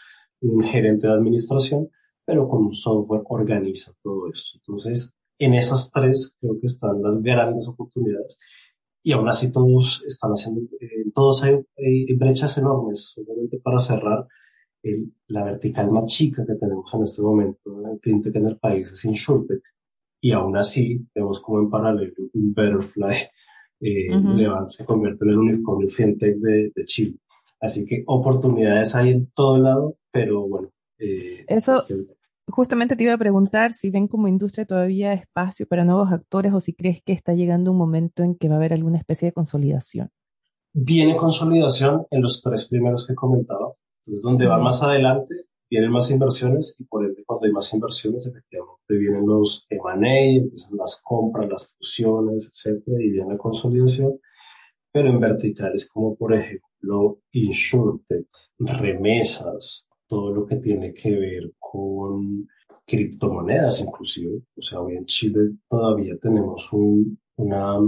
un 0.40 0.62
gerente 0.62 1.06
de 1.06 1.14
administración, 1.14 1.88
pero 2.24 2.46
con 2.46 2.66
un 2.66 2.74
software 2.74 3.22
organiza 3.28 3.92
todo 4.02 4.28
esto. 4.32 4.58
Entonces, 4.58 5.14
en 5.38 5.54
esas 5.54 5.90
tres 5.90 6.36
creo 6.40 6.60
que 6.60 6.66
están 6.66 7.02
las 7.02 7.20
grandes 7.20 7.66
oportunidades 7.66 8.38
y 9.02 9.12
aún 9.12 9.28
así 9.28 9.50
todos 9.50 10.02
están 10.06 10.30
haciendo, 10.30 10.60
en 10.80 11.12
todos 11.12 11.42
hay, 11.42 11.54
hay 11.76 12.14
brechas 12.16 12.56
enormes, 12.56 13.12
solamente 13.14 13.58
para 13.58 13.78
cerrar 13.78 14.28
la 15.28 15.44
vertical 15.44 15.90
más 15.90 16.06
chica 16.06 16.44
que 16.46 16.54
tenemos 16.54 16.92
en 16.94 17.02
este 17.02 17.22
momento 17.22 17.90
en 17.90 18.00
fintech 18.00 18.36
en 18.36 18.48
el 18.48 18.58
país 18.58 18.90
es 18.90 19.04
InsurTech. 19.04 19.62
Y 20.20 20.32
aún 20.32 20.56
así, 20.56 21.06
vemos 21.14 21.40
como 21.40 21.60
en 21.60 21.70
paralelo 21.70 22.14
un 22.32 22.54
Betterfly 22.54 23.14
eh, 23.80 24.08
se 24.68 24.84
convierte 24.84 25.24
en 25.24 25.30
el 25.30 25.38
unicornio 25.38 25.88
fintech 25.88 26.36
de, 26.36 26.84
Chile. 26.84 27.18
Así 27.60 27.84
que 27.84 28.02
oportunidades 28.06 28.94
hay 28.94 29.10
en 29.10 29.30
todo 29.34 29.58
lado, 29.58 29.96
pero 30.10 30.46
bueno. 30.46 30.70
Eh, 30.98 31.44
Eso, 31.48 31.84
justamente 32.48 32.96
te 32.96 33.04
iba 33.04 33.14
a 33.14 33.18
preguntar 33.18 33.72
si 33.72 33.90
ven 33.90 34.08
como 34.08 34.28
industria 34.28 34.66
todavía 34.66 35.12
espacio 35.12 35.66
para 35.66 35.84
nuevos 35.84 36.12
actores 36.12 36.52
o 36.52 36.60
si 36.60 36.74
crees 36.74 37.02
que 37.02 37.12
está 37.12 37.34
llegando 37.34 37.70
un 37.70 37.78
momento 37.78 38.22
en 38.22 38.36
que 38.36 38.48
va 38.48 38.54
a 38.54 38.58
haber 38.58 38.72
alguna 38.72 38.98
especie 38.98 39.26
de 39.26 39.32
consolidación. 39.32 40.10
Viene 40.72 41.16
consolidación 41.16 42.06
en 42.10 42.22
los 42.22 42.42
tres 42.42 42.66
primeros 42.68 43.06
que 43.06 43.14
comentaba. 43.14 43.72
Entonces, 44.06 44.22
donde 44.22 44.46
va 44.46 44.58
más 44.58 44.82
adelante, 44.82 45.46
vienen 45.70 45.90
más 45.90 46.10
inversiones 46.10 46.76
y 46.78 46.84
por 46.84 47.04
ende, 47.04 47.24
cuando 47.24 47.46
hay 47.46 47.52
más 47.52 47.72
inversiones, 47.72 48.26
efectivamente 48.26 48.94
vienen 48.96 49.26
los 49.26 49.66
M&A, 49.70 50.36
empiezan 50.36 50.76
las 50.76 51.00
compras, 51.02 51.48
las 51.50 51.74
fusiones, 51.74 52.48
etcétera, 52.48 53.02
y 53.02 53.10
viene 53.10 53.32
la 53.32 53.38
consolidación. 53.38 54.20
Pero 54.92 55.08
en 55.08 55.18
verticales 55.18 55.88
como, 55.88 56.16
por 56.16 56.34
ejemplo, 56.34 57.18
InsurTech, 57.32 58.26
remesas, 58.58 59.88
todo 60.06 60.32
lo 60.32 60.46
que 60.46 60.56
tiene 60.56 60.92
que 60.92 61.10
ver 61.10 61.52
con 61.58 62.46
criptomonedas 62.86 63.80
inclusive. 63.80 64.42
O 64.56 64.62
sea, 64.62 64.80
hoy 64.80 64.96
en 64.96 65.06
Chile 65.06 65.50
todavía 65.68 66.16
tenemos 66.20 66.72
un, 66.72 67.18
una, 67.36 67.78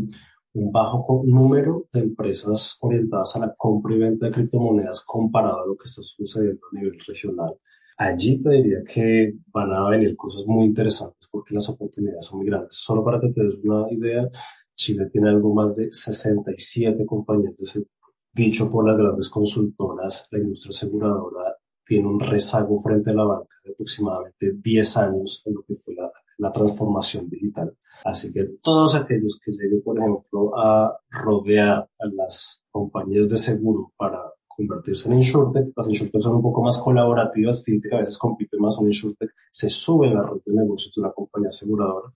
un 0.56 0.72
bajo 0.72 1.22
número 1.26 1.86
de 1.92 2.00
empresas 2.00 2.78
orientadas 2.80 3.36
a 3.36 3.40
la 3.40 3.54
compra 3.54 3.94
y 3.94 3.98
venta 3.98 4.26
de 4.26 4.32
criptomonedas 4.32 5.04
comparado 5.04 5.62
a 5.62 5.66
lo 5.66 5.76
que 5.76 5.84
está 5.84 6.02
sucediendo 6.02 6.60
a 6.72 6.74
nivel 6.76 6.98
regional. 7.06 7.54
Allí 7.98 8.42
te 8.42 8.50
diría 8.50 8.78
que 8.82 9.34
van 9.52 9.70
a 9.72 9.88
venir 9.90 10.16
cosas 10.16 10.46
muy 10.46 10.64
interesantes 10.64 11.28
porque 11.30 11.54
las 11.54 11.68
oportunidades 11.68 12.24
son 12.24 12.38
muy 12.38 12.46
grandes. 12.46 12.76
Solo 12.76 13.04
para 13.04 13.20
que 13.20 13.28
te 13.28 13.42
des 13.42 13.58
una 13.62 13.90
idea, 13.90 14.28
Chile 14.74 15.08
tiene 15.12 15.28
algo 15.28 15.54
más 15.54 15.74
de 15.76 15.92
67 15.92 17.04
compañías 17.04 17.56
de 17.56 17.66
seguro. 17.66 17.90
Dicho 18.32 18.70
por 18.70 18.86
las 18.86 18.96
grandes 18.96 19.28
consultoras, 19.28 20.28
la 20.30 20.38
industria 20.38 20.70
aseguradora 20.70 21.56
tiene 21.84 22.08
un 22.08 22.20
rezago 22.20 22.78
frente 22.78 23.10
a 23.10 23.14
la 23.14 23.24
banca 23.24 23.56
de 23.62 23.72
aproximadamente 23.72 24.52
10 24.54 24.96
años 24.96 25.42
en 25.44 25.54
lo 25.54 25.62
que 25.62 25.74
fue 25.74 25.94
la, 25.94 26.10
transformación 26.52 27.28
digital. 27.28 27.76
Así 28.04 28.32
que 28.32 28.44
todos 28.62 28.94
aquellos 28.94 29.40
que 29.42 29.52
lleguen, 29.52 29.82
por 29.82 29.98
ejemplo, 29.98 30.56
a 30.58 30.98
rodear 31.10 31.78
a 31.78 32.06
las 32.14 32.64
compañías 32.70 33.28
de 33.28 33.38
seguro 33.38 33.92
para 33.96 34.20
convertirse 34.46 35.08
en 35.08 35.18
insurtech, 35.18 35.72
las 35.76 35.88
insurtech 35.88 36.22
son 36.22 36.36
un 36.36 36.42
poco 36.42 36.62
más 36.62 36.78
colaborativas, 36.78 37.62
fintech 37.64 37.92
a 37.92 37.98
veces 37.98 38.16
compiten 38.16 38.60
más, 38.60 38.78
un 38.78 38.86
insurtech 38.86 39.30
se 39.50 39.68
sube 39.68 40.08
la 40.08 40.22
red 40.22 40.40
de 40.44 40.54
negocios 40.54 40.94
de 40.94 41.02
una 41.02 41.12
compañía 41.12 41.48
aseguradora, 41.48 42.12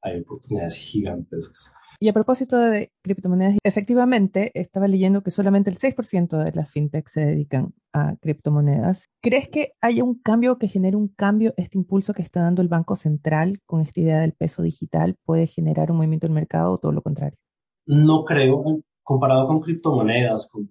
hay 0.00 0.20
oportunidades 0.20 0.76
gigantescas. 0.76 1.72
Y 2.02 2.08
a 2.08 2.12
propósito 2.12 2.58
de 2.58 2.90
criptomonedas, 3.00 3.58
efectivamente 3.62 4.50
estaba 4.54 4.88
leyendo 4.88 5.22
que 5.22 5.30
solamente 5.30 5.70
el 5.70 5.76
6% 5.76 6.36
de 6.36 6.50
las 6.50 6.68
fintech 6.68 7.06
se 7.06 7.24
dedican 7.24 7.74
a 7.92 8.16
criptomonedas. 8.16 9.06
¿Crees 9.22 9.48
que 9.48 9.74
haya 9.80 10.02
un 10.02 10.18
cambio 10.18 10.58
que 10.58 10.66
genere 10.66 10.96
un 10.96 11.06
cambio, 11.06 11.54
este 11.56 11.78
impulso 11.78 12.12
que 12.12 12.22
está 12.22 12.42
dando 12.42 12.60
el 12.60 12.66
Banco 12.66 12.96
Central 12.96 13.60
con 13.66 13.82
esta 13.82 14.00
idea 14.00 14.18
del 14.18 14.32
peso 14.32 14.64
digital 14.64 15.14
puede 15.24 15.46
generar 15.46 15.92
un 15.92 15.98
movimiento 15.98 16.26
en 16.26 16.32
el 16.32 16.40
mercado 16.40 16.72
o 16.72 16.78
todo 16.78 16.90
lo 16.90 17.02
contrario? 17.02 17.38
No 17.86 18.24
creo. 18.24 18.82
Comparado 19.04 19.46
con 19.46 19.60
criptomonedas, 19.60 20.48
como 20.50 20.66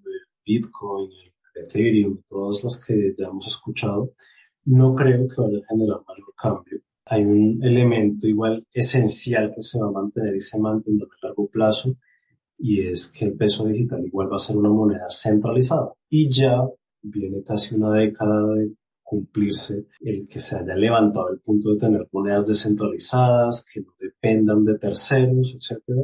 Bitcoin, 0.45 1.11
Ethereum, 1.55 2.21
todas 2.27 2.61
las 2.61 2.83
que 2.85 3.15
ya 3.17 3.27
hemos 3.27 3.47
escuchado, 3.47 4.11
no 4.65 4.93
creo 4.95 5.29
que 5.29 5.41
vaya 5.41 5.59
a 5.59 5.67
generar 5.69 6.01
mayor 6.05 6.33
cambio 6.35 6.81
hay 7.11 7.25
un 7.25 7.61
elemento 7.61 8.25
igual 8.25 8.65
esencial 8.71 9.51
que 9.53 9.61
se 9.61 9.77
va 9.77 9.87
a 9.87 9.91
mantener 9.91 10.33
y 10.33 10.39
se 10.39 10.57
mantendrá 10.57 11.07
a 11.07 11.27
largo 11.27 11.45
plazo 11.47 11.97
y 12.57 12.87
es 12.87 13.09
que 13.11 13.25
el 13.25 13.33
peso 13.33 13.67
digital 13.67 14.05
igual 14.05 14.31
va 14.31 14.37
a 14.37 14.39
ser 14.39 14.55
una 14.55 14.69
moneda 14.69 15.07
centralizada 15.09 15.91
y 16.09 16.29
ya 16.29 16.65
viene 17.01 17.43
casi 17.43 17.75
una 17.75 17.91
década 17.91 18.53
de 18.53 18.71
cumplirse 19.03 19.87
el 19.99 20.25
que 20.25 20.39
se 20.39 20.57
haya 20.57 20.73
levantado 20.73 21.27
el 21.33 21.41
punto 21.41 21.73
de 21.73 21.79
tener 21.79 22.07
monedas 22.13 22.47
descentralizadas 22.47 23.65
que 23.65 23.81
no 23.81 23.93
dependan 23.99 24.63
de 24.63 24.77
terceros, 24.77 25.53
etcétera. 25.53 26.03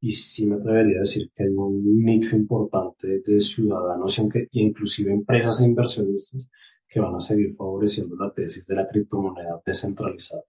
Y 0.00 0.10
sí 0.10 0.46
me 0.46 0.56
atrevería 0.56 0.96
a 0.96 1.06
decir 1.06 1.30
que 1.34 1.44
hay 1.44 1.48
un 1.48 2.04
nicho 2.04 2.36
importante 2.36 3.22
de 3.24 3.40
ciudadanos 3.40 4.18
e 4.18 4.48
inclusive 4.52 5.12
empresas 5.12 5.62
e 5.62 5.64
inversionistas 5.64 6.50
que 6.92 7.00
van 7.00 7.14
a 7.14 7.20
seguir 7.20 7.54
favoreciendo 7.54 8.14
la 8.16 8.32
tesis 8.32 8.66
de 8.66 8.76
la 8.76 8.86
criptomoneda 8.86 9.62
descentralizada. 9.64 10.42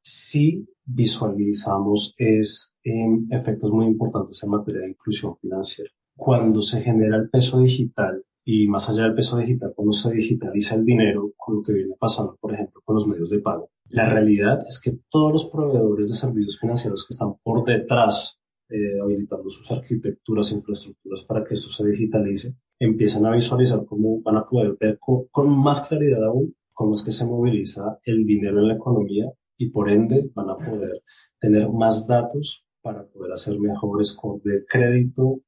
Si 0.00 0.66
visualizamos 0.82 2.14
es 2.16 2.74
em, 2.82 3.26
efectos 3.30 3.70
muy 3.70 3.84
importantes 3.84 4.42
en 4.42 4.50
materia 4.50 4.80
de 4.80 4.90
inclusión 4.90 5.36
financiera. 5.36 5.90
Cuando 6.16 6.62
se 6.62 6.80
genera 6.80 7.18
el 7.18 7.28
peso 7.28 7.60
digital 7.60 8.24
y 8.44 8.66
más 8.66 8.88
allá 8.88 9.02
del 9.02 9.14
peso 9.14 9.36
digital, 9.36 9.74
cuando 9.76 9.92
se 9.92 10.10
digitaliza 10.12 10.74
el 10.74 10.86
dinero, 10.86 11.32
con 11.36 11.56
lo 11.56 11.62
que 11.62 11.74
viene 11.74 11.94
pasando, 11.98 12.36
por 12.40 12.54
ejemplo, 12.54 12.80
con 12.82 12.94
los 12.94 13.06
medios 13.06 13.28
de 13.28 13.40
pago, 13.40 13.70
la 13.90 14.08
realidad 14.08 14.60
es 14.66 14.80
que 14.80 14.98
todos 15.10 15.32
los 15.32 15.50
proveedores 15.50 16.08
de 16.08 16.14
servicios 16.14 16.58
financieros 16.58 17.06
que 17.06 17.12
están 17.12 17.34
por 17.42 17.64
detrás 17.64 18.39
eh, 18.70 19.00
habilitando 19.02 19.50
sus 19.50 19.70
arquitecturas, 19.72 20.52
e 20.52 20.56
infraestructuras 20.56 21.22
para 21.24 21.44
que 21.44 21.54
esto 21.54 21.70
se 21.70 21.88
digitalice, 21.88 22.54
empiezan 22.78 23.26
a 23.26 23.32
visualizar 23.32 23.84
cómo 23.84 24.20
van 24.22 24.36
a 24.36 24.44
poder 24.44 24.76
ver 24.78 24.98
con, 24.98 25.28
más 25.58 25.82
claridad 25.82 26.24
aún 26.24 26.54
cómo 26.72 26.94
es 26.94 27.02
que 27.04 27.10
se 27.10 27.26
moviliza 27.26 27.98
el 28.04 28.24
dinero 28.24 28.60
en 28.60 28.68
la 28.68 28.74
economía 28.74 29.30
y 29.58 29.68
por 29.68 29.90
ende 29.90 30.30
van 30.34 30.50
a 30.50 30.56
poder 30.56 31.02
tener 31.38 31.68
más 31.68 32.06
datos 32.06 32.64
para 32.80 33.04
poder 33.06 33.32
hacer 33.32 33.58
mejores 33.58 34.16
de 34.44 34.64
crédito 34.64 35.40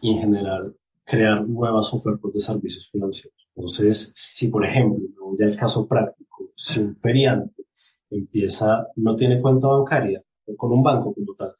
y 0.00 0.10
en 0.10 0.18
general 0.18 0.76
crear 1.04 1.46
nuevas 1.46 1.92
ofertas 1.94 2.32
de 2.32 2.40
servicios 2.40 2.90
financieros. 2.90 3.46
Entonces, 3.54 4.12
si 4.14 4.48
por 4.48 4.66
ejemplo, 4.66 5.04
ya 5.38 5.46
el 5.46 5.56
caso 5.56 5.86
práctico, 5.86 6.50
si 6.56 6.80
un 6.80 6.96
feriante 6.96 7.66
empieza, 8.10 8.88
no 8.96 9.14
tiene 9.16 9.40
cuenta 9.40 9.68
bancaria 9.68 10.22
o 10.46 10.56
con 10.56 10.72
un 10.72 10.82
banco 10.82 11.14
como 11.14 11.34
tal, 11.34 11.54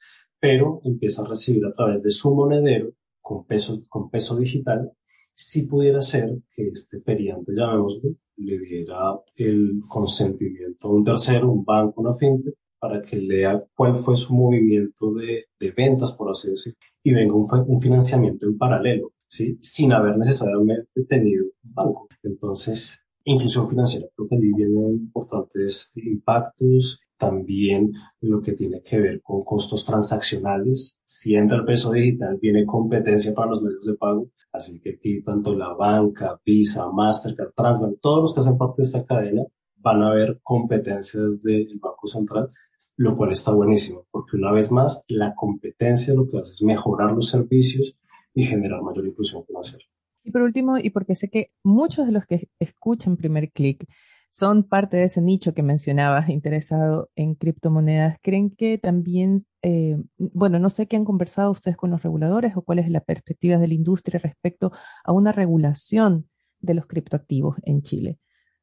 pero 0.45 0.83
empieza 0.85 1.23
a 1.23 1.27
recibir 1.29 1.65
a 1.65 1.73
través 1.73 2.03
de 2.03 2.11
su 2.11 2.35
monedero 2.35 2.93
con 3.23 3.47
peso, 3.47 3.83
con 3.89 4.11
peso 4.11 4.37
digital, 4.37 4.93
si 5.33 5.67
pudiera 5.67 6.03
ser 6.03 6.37
que 6.55 6.69
este 6.69 7.01
feriante, 7.01 7.53
llamémoslo, 7.57 8.11
le 8.37 8.59
diera 8.59 9.19
el 9.37 9.81
consentimiento 9.89 10.87
a 10.87 10.91
un 10.93 11.03
tercero, 11.03 11.51
un 11.51 11.65
banco, 11.65 12.03
una 12.03 12.13
fintech, 12.13 12.57
para 12.79 13.01
que 13.01 13.17
lea 13.17 13.65
cuál 13.75 13.97
fue 13.97 14.17
su 14.17 14.35
movimiento 14.35 15.15
de, 15.15 15.47
de 15.59 15.71
ventas, 15.71 16.13
por 16.13 16.29
así 16.29 16.51
decirlo, 16.51 16.79
y 17.03 17.15
venga 17.15 17.35
un, 17.35 17.47
un, 17.67 17.81
financiamiento 17.81 18.45
en 18.45 18.59
paralelo, 18.59 19.13
¿sí? 19.27 19.57
sin 19.63 19.95
haber 19.95 20.19
necesariamente 20.19 21.05
tenido 21.09 21.47
un 21.65 21.73
banco. 21.73 22.07
Entonces, 22.23 23.07
inclusión 23.25 23.67
financiera, 23.67 24.07
creo 24.15 24.29
que 24.29 24.37
allí 24.37 24.53
vienen 24.53 24.91
importantes 24.91 25.91
impactos 25.95 27.01
también 27.17 27.93
lo 28.21 28.41
que 28.41 28.53
tiene 28.53 28.83
que 28.83 28.99
ver 28.99 29.23
con 29.23 29.45
costos 29.45 29.85
transaccionales. 29.85 31.01
Si 31.05 31.35
entra 31.35 31.59
el 31.59 31.65
peso 31.65 31.93
digital, 31.93 32.39
viene 32.41 32.65
competencia 32.65 33.35
para 33.35 33.51
los 33.51 33.63
medios 33.63 33.85
de 33.87 33.95
pago. 33.95 34.31
Así 34.53 34.81
que 34.81 34.95
aquí 34.95 35.23
tanto 35.23 35.55
la 35.55 35.75
banca, 35.75 36.41
Visa, 36.45 36.89
Mastercard, 36.91 37.53
Transbank, 37.55 37.99
todos 38.01 38.21
los 38.21 38.35
que 38.35 38.41
hacen 38.41 38.59
parte 38.59 38.77
de 38.79 38.83
esta 38.85 39.05
cadena 39.05 39.45
van 39.77 40.03
a 40.03 40.15
ver 40.15 40.41
competencias 40.43 41.41
del 41.41 41.79
Banco 41.81 42.07
Central, 42.07 42.49
lo 42.97 43.15
cual 43.17 43.33
está 43.33 43.53
buenísimo, 43.53 44.07
porque 44.11 44.37
una 44.37 44.53
vez 44.53 44.73
más, 44.73 45.03
la 45.09 45.35
competencia 45.35 46.15
lo 46.15 46.27
que 46.27 46.39
hace 46.39 46.53
es 46.53 46.63
mejorar 46.63 47.13
los 47.13 47.29
servicios 47.29 47.99
y 48.33 48.45
generar 48.45 48.83
mayor 48.83 49.07
inclusión 49.07 49.45
financiera. 49.45 49.85
Y 50.23 50.31
por 50.31 50.41
último, 50.41 50.79
y 50.79 50.89
porque 50.91 51.15
sé 51.15 51.29
que 51.29 51.51
muchos 51.63 52.07
de 52.07 52.13
los 52.13 52.25
que 52.25 52.49
escuchan 52.59 53.17
Primer 53.17 53.53
Click 53.53 53.87
son 54.35 54.65
parte 54.65 54.97
de 54.97 55.05
ese 55.05 55.23
nicho 55.23 55.55
que 55.55 55.63
mencionabas, 55.63 56.29
interesado 56.29 57.09
en 57.15 57.35
criptomonedas. 57.37 58.19
¿Creen 58.21 58.51
que 58.51 58.79
también, 58.79 59.47
eh, 59.63 59.97
bueno, 60.19 60.59
no 60.59 60.71
sé 60.71 60.87
qué 60.87 60.97
han 60.97 61.05
conversado 61.05 61.53
ustedes 61.53 61.77
con 61.77 61.91
los 61.91 62.03
reguladores 62.03 62.57
o 62.57 62.63
cuál 62.63 62.81
es 62.81 62.91
la 62.91 63.01
perspectiva 63.01 63.59
de 63.59 63.69
la 63.69 63.75
industria 63.75 64.19
respecto 64.19 64.73
a 65.05 65.13
una 65.13 65.31
regulación 65.31 66.29
de 66.59 66.75
los 66.75 66.87
criptoactivos 66.87 67.57
en 67.63 67.83
Chile? 67.83 68.19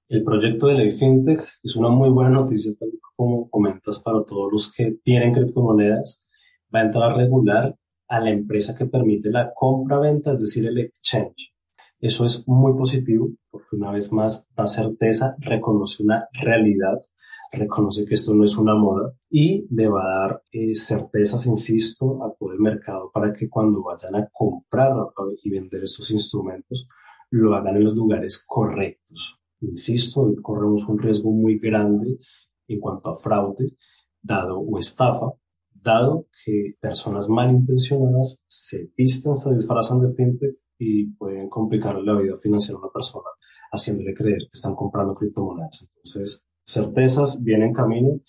El 0.10 0.24
proyecto 0.26 0.68
de 0.68 0.74
ley 0.74 0.90
FinTech 0.90 1.40
es 1.64 1.76
una 1.78 1.88
muy 1.88 2.10
buena 2.10 2.32
noticia, 2.32 2.74
como 3.16 3.50
comentas, 3.50 4.00
para 4.00 4.26
todos 4.26 4.52
los 4.52 4.74
que 4.74 4.98
tienen 5.04 5.34
criptomonedas. 5.34 6.28
Va 6.74 6.80
a 6.80 6.84
entrar 6.84 7.12
a 7.12 7.16
regular 7.16 7.76
a 8.10 8.20
la 8.20 8.30
empresa 8.30 8.76
que 8.76 8.88
permite 8.88 9.30
la 9.30 9.54
compra-venta, 9.54 10.34
es 10.34 10.42
decir, 10.42 10.68
el 10.68 10.80
exchange. 10.80 11.54
Eso 12.02 12.26
es 12.26 12.48
muy 12.48 12.74
positivo 12.74 13.30
porque 13.52 13.76
una 13.76 13.92
vez 13.92 14.12
más 14.12 14.48
da 14.56 14.66
certeza, 14.66 15.36
reconoce 15.38 16.02
una 16.02 16.28
realidad, 16.34 17.00
reconoce 17.52 18.06
que 18.06 18.16
esto 18.16 18.34
no 18.34 18.44
es 18.44 18.58
una 18.58 18.74
moda 18.74 19.14
y 19.30 19.68
le 19.70 19.88
va 19.88 20.02
a 20.04 20.20
dar 20.20 20.42
eh, 20.52 20.74
certezas, 20.74 21.46
insisto, 21.46 22.24
a 22.26 22.34
todo 22.34 22.54
el 22.54 22.60
mercado 22.60 23.12
para 23.14 23.32
que 23.32 23.48
cuando 23.48 23.84
vayan 23.84 24.16
a 24.16 24.28
comprar 24.34 24.94
y 25.44 25.50
vender 25.52 25.84
estos 25.84 26.10
instrumentos 26.10 26.88
lo 27.30 27.54
hagan 27.54 27.78
en 27.78 27.84
los 27.84 27.96
lugares 27.96 28.44
correctos. 28.48 29.40
Insisto, 29.60 30.22
hoy 30.22 30.38
corremos 30.42 30.86
un 30.86 30.98
riesgo 30.98 31.32
muy 31.32 31.60
grande 31.60 32.18
en 32.68 32.80
cuanto 32.80 33.10
a 33.10 33.16
fraude, 33.16 33.76
dado 34.24 34.60
o 34.60 34.80
estafa, 34.80 35.34
dado 35.72 36.26
que 36.44 36.78
personas 36.80 37.30
malintencionadas 37.30 38.44
se 38.48 38.92
visten, 38.98 39.36
se 39.36 39.54
disfrazan 39.54 40.02
de 40.02 40.16
fintech 40.16 40.61
y 40.84 41.06
pueden 41.12 41.48
complicarle 41.48 42.02
la 42.04 42.20
vida 42.20 42.36
financiera 42.36 42.80
a 42.80 42.82
una 42.82 42.91
persona 42.91 43.30
haciéndole 43.72 44.15
creer 44.15 44.39
que 44.39 44.58
están 44.58 44.74
comprando 44.74 45.13
criptomonedas. 45.13 45.84
Entonces, 45.84 46.44
certezas 46.65 47.44
vienen 47.44 47.67
en 47.67 47.74
camino 47.74 48.20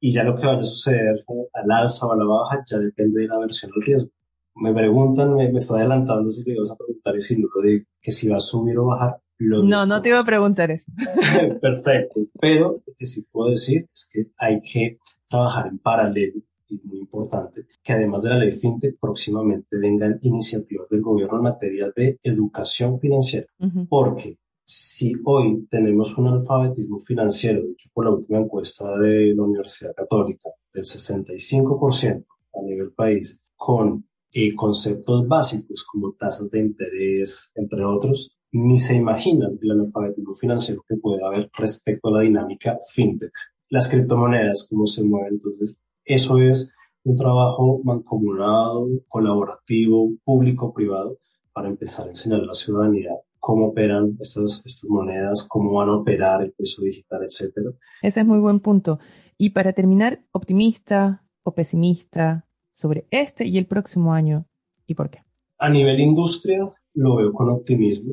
y 0.00 0.12
ya 0.12 0.24
lo 0.24 0.34
que 0.34 0.44
vaya 0.44 0.58
a 0.58 0.64
suceder 0.64 1.18
eh, 1.18 1.48
al 1.54 1.70
alza 1.70 2.06
o 2.06 2.12
a 2.12 2.16
la 2.16 2.24
baja 2.24 2.64
ya 2.68 2.78
depende 2.78 3.20
de 3.20 3.28
la 3.28 3.38
versión 3.38 3.70
al 3.76 3.82
riesgo. 3.82 4.10
Me 4.56 4.74
preguntan, 4.74 5.34
me, 5.34 5.50
estoy 5.52 5.78
adelantando 5.78 6.28
si 6.30 6.42
le 6.42 6.54
ibas 6.54 6.72
a 6.72 6.76
preguntar 6.76 7.14
y 7.14 7.20
si 7.20 7.40
no 7.40 7.48
lo 7.54 7.62
digo, 7.62 7.84
que 8.02 8.10
si 8.10 8.28
va 8.28 8.38
a 8.38 8.40
subir 8.40 8.76
o 8.78 8.86
bajar. 8.86 9.20
Lo 9.38 9.62
no, 9.62 9.86
no 9.86 10.02
te 10.02 10.08
iba 10.08 10.18
a 10.18 10.24
preguntar 10.24 10.72
eso. 10.72 10.90
Perfecto, 11.62 12.22
pero 12.40 12.82
lo 12.84 12.94
que 12.98 13.06
sí 13.06 13.24
puedo 13.30 13.50
decir 13.50 13.88
es 13.94 14.10
que 14.12 14.32
hay 14.36 14.60
que 14.60 14.98
trabajar 15.28 15.68
en 15.68 15.78
paralelo 15.78 16.42
y 16.70 16.80
muy 16.84 16.98
importante, 16.98 17.66
que 17.82 17.92
además 17.92 18.22
de 18.22 18.30
la 18.30 18.38
ley 18.38 18.50
FinTech, 18.50 18.98
próximamente 19.00 19.76
vengan 19.76 20.18
iniciativas 20.22 20.88
del 20.88 21.02
gobierno 21.02 21.38
en 21.38 21.42
materia 21.42 21.92
de 21.94 22.18
educación 22.22 22.98
financiera, 22.98 23.46
porque 23.88 24.38
si 24.64 25.14
hoy 25.24 25.66
tenemos 25.68 26.16
un 26.16 26.28
alfabetismo 26.28 27.00
financiero, 27.00 27.60
dicho 27.66 27.88
por 27.92 28.04
la 28.04 28.12
última 28.12 28.38
encuesta 28.38 28.96
de 28.98 29.34
la 29.34 29.42
Universidad 29.42 29.94
Católica, 29.96 30.50
del 30.72 30.84
65% 30.84 32.24
a 32.54 32.62
nivel 32.62 32.92
país, 32.92 33.40
con 33.56 34.04
eh, 34.32 34.54
conceptos 34.54 35.26
básicos 35.26 35.84
como 35.84 36.12
tasas 36.12 36.50
de 36.50 36.60
interés, 36.60 37.50
entre 37.56 37.84
otros, 37.84 38.36
ni 38.52 38.78
se 38.78 38.94
imaginan 38.94 39.58
el 39.60 39.70
analfabetismo 39.72 40.34
financiero 40.34 40.84
que 40.88 40.96
puede 40.96 41.24
haber 41.24 41.50
respecto 41.52 42.08
a 42.08 42.12
la 42.12 42.20
dinámica 42.20 42.78
fintech. 42.92 43.32
Las 43.68 43.88
criptomonedas, 43.88 44.66
cómo 44.68 44.86
se 44.86 45.02
mueven. 45.02 45.34
Entonces, 45.34 45.78
eso 46.14 46.38
es 46.38 46.72
un 47.04 47.16
trabajo 47.16 47.80
mancomunado, 47.84 48.88
colaborativo, 49.08 50.12
público-privado, 50.24 51.18
para 51.52 51.68
empezar 51.68 52.06
a 52.06 52.10
enseñar 52.10 52.40
a 52.40 52.46
la 52.46 52.54
ciudadanía 52.54 53.10
cómo 53.38 53.68
operan 53.68 54.16
estas, 54.20 54.62
estas 54.64 54.88
monedas, 54.88 55.44
cómo 55.48 55.72
van 55.72 55.88
a 55.88 55.96
operar 55.96 56.42
el 56.42 56.52
peso 56.52 56.82
digital, 56.82 57.22
etcétera. 57.24 57.70
Ese 58.02 58.20
es 58.20 58.26
muy 58.26 58.38
buen 58.38 58.60
punto. 58.60 58.98
Y 59.38 59.50
para 59.50 59.72
terminar, 59.72 60.22
optimista 60.32 61.24
o 61.42 61.54
pesimista 61.54 62.46
sobre 62.70 63.06
este 63.10 63.46
y 63.46 63.58
el 63.58 63.66
próximo 63.66 64.12
año 64.12 64.46
y 64.86 64.94
por 64.94 65.10
qué. 65.10 65.24
A 65.58 65.68
nivel 65.68 66.00
industria, 66.00 66.70
lo 66.94 67.16
veo 67.16 67.32
con 67.32 67.48
optimismo. 67.48 68.12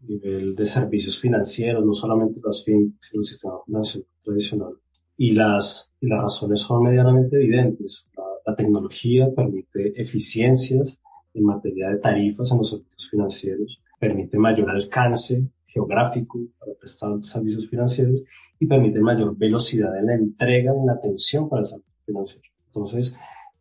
A 0.00 0.06
nivel 0.06 0.54
de 0.54 0.64
servicios 0.64 1.18
financieros, 1.18 1.84
no 1.84 1.92
solamente 1.92 2.40
las 2.44 2.64
fintechs, 2.64 3.08
sino 3.08 3.20
el 3.20 3.24
sistema 3.24 3.54
financiero 3.66 4.06
tradicional. 4.22 4.74
Y 5.18 5.32
las, 5.32 5.94
y 6.00 6.08
las 6.08 6.22
razones 6.22 6.62
son 6.62 6.84
medianamente 6.84 7.36
evidentes. 7.36 8.06
La, 8.16 8.24
la 8.46 8.54
tecnología 8.56 9.28
permite 9.34 10.00
eficiencias 10.00 11.02
en 11.34 11.44
materia 11.44 11.90
de 11.90 11.98
tarifas 11.98 12.50
en 12.52 12.58
los 12.58 12.70
servicios 12.70 13.10
financieros 13.10 13.82
permite 13.98 14.38
mayor 14.38 14.70
alcance 14.70 15.48
geográfico 15.66 16.38
para 16.58 16.72
prestar 16.74 17.20
servicios 17.22 17.68
financieros 17.68 18.22
y 18.58 18.66
permite 18.66 19.00
mayor 19.00 19.36
velocidad 19.36 19.96
en 19.98 20.06
la 20.06 20.14
entrega, 20.14 20.72
en 20.72 20.86
la 20.86 20.94
atención 20.94 21.48
para 21.48 21.60
el 21.60 21.66
servicio 21.66 22.02
financiero. 22.06 22.48
Entonces, 22.66 23.18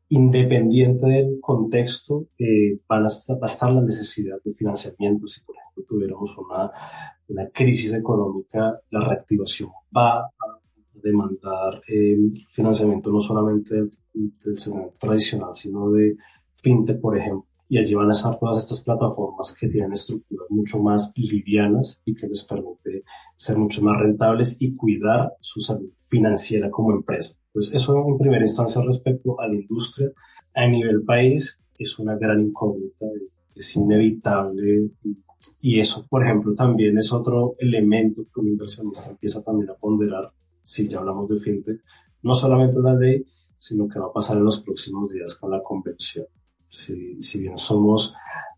independiente 0.10 1.06
del 1.06 1.40
contexto, 1.42 2.28
eh, 2.38 2.80
van 2.88 3.04
a 3.04 3.08
estar, 3.08 3.36
va 3.38 3.44
a 3.44 3.52
estar 3.52 3.72
la 3.72 3.82
necesidad 3.82 4.38
de 4.44 4.54
financiamiento. 4.54 5.28
Si, 5.28 5.42
por 5.42 5.56
ejemplo, 5.56 5.84
tuviéramos 5.88 6.38
una, 6.38 6.72
una 7.28 7.50
crisis 7.50 7.94
económica, 7.94 8.80
la 8.90 9.02
reactivación 9.02 9.70
va 9.96 10.32
demandar 11.02 11.82
eh, 11.88 12.18
financiamiento 12.50 13.12
no 13.12 13.20
solamente 13.20 13.76
del, 13.76 13.92
del 14.14 14.58
segmento 14.58 14.94
tradicional, 15.00 15.54
sino 15.54 15.92
de 15.92 16.18
fintech, 16.52 17.00
por 17.00 17.18
ejemplo 17.18 17.48
y 17.70 17.78
allí 17.78 17.94
van 17.96 18.10
a 18.10 18.14
estar 18.14 18.38
todas 18.38 18.58
estas 18.58 18.82
plataformas 18.82 19.56
que 19.60 19.68
tienen 19.68 19.92
estructuras 19.92 20.48
mucho 20.50 20.80
más 20.80 21.12
livianas 21.16 22.02
y 22.06 22.16
que 22.16 22.28
les 22.28 22.44
permite 22.44 23.04
ser 23.36 23.58
mucho 23.58 23.82
más 23.82 24.00
rentables 24.00 24.62
y 24.62 24.74
cuidar 24.76 25.34
su 25.42 25.60
salud 25.60 25.90
financiera 25.98 26.70
como 26.70 26.94
empresa. 26.94 27.36
Pues 27.52 27.72
eso 27.74 28.06
en 28.08 28.18
primera 28.18 28.44
instancia 28.44 28.82
respecto 28.82 29.40
a 29.40 29.48
la 29.48 29.56
industria. 29.56 30.12
A 30.54 30.68
nivel 30.68 31.04
país 31.04 31.62
es 31.78 32.00
una 32.00 32.16
gran 32.16 32.42
incógnita, 32.42 33.06
es 33.56 33.76
inevitable 33.76 34.92
y, 35.62 35.80
eso, 35.80 36.06
por 36.08 36.24
ejemplo, 36.24 36.56
también 36.56 36.98
es 36.98 37.12
otro 37.12 37.56
elemento 37.60 38.24
que 38.34 38.40
un 38.40 38.48
inversionista 38.48 39.10
empieza 39.10 39.42
también 39.44 39.70
a 39.72 39.76
ponderar 39.76 40.32
si 40.68 40.88
ya 40.90 41.00
hablamos 41.00 41.30
de 41.30 41.40
fintech, 41.40 41.82
no 42.24 42.36
solamente 42.36 42.80
la 42.82 42.94
ley, 42.94 43.26
sino 43.58 43.88
que 43.88 44.00
va 44.00 44.08
a 44.08 44.14
pasar 44.14 44.38
en 44.38 44.44
los 44.44 44.60
próximos 44.60 45.14
días 45.14 45.36
con 45.36 45.52
la 45.52 45.64
convención. 45.64 46.26
Si, 46.70 47.24
si 47.24 47.40
bien 47.40 47.58
somos 47.58 48.14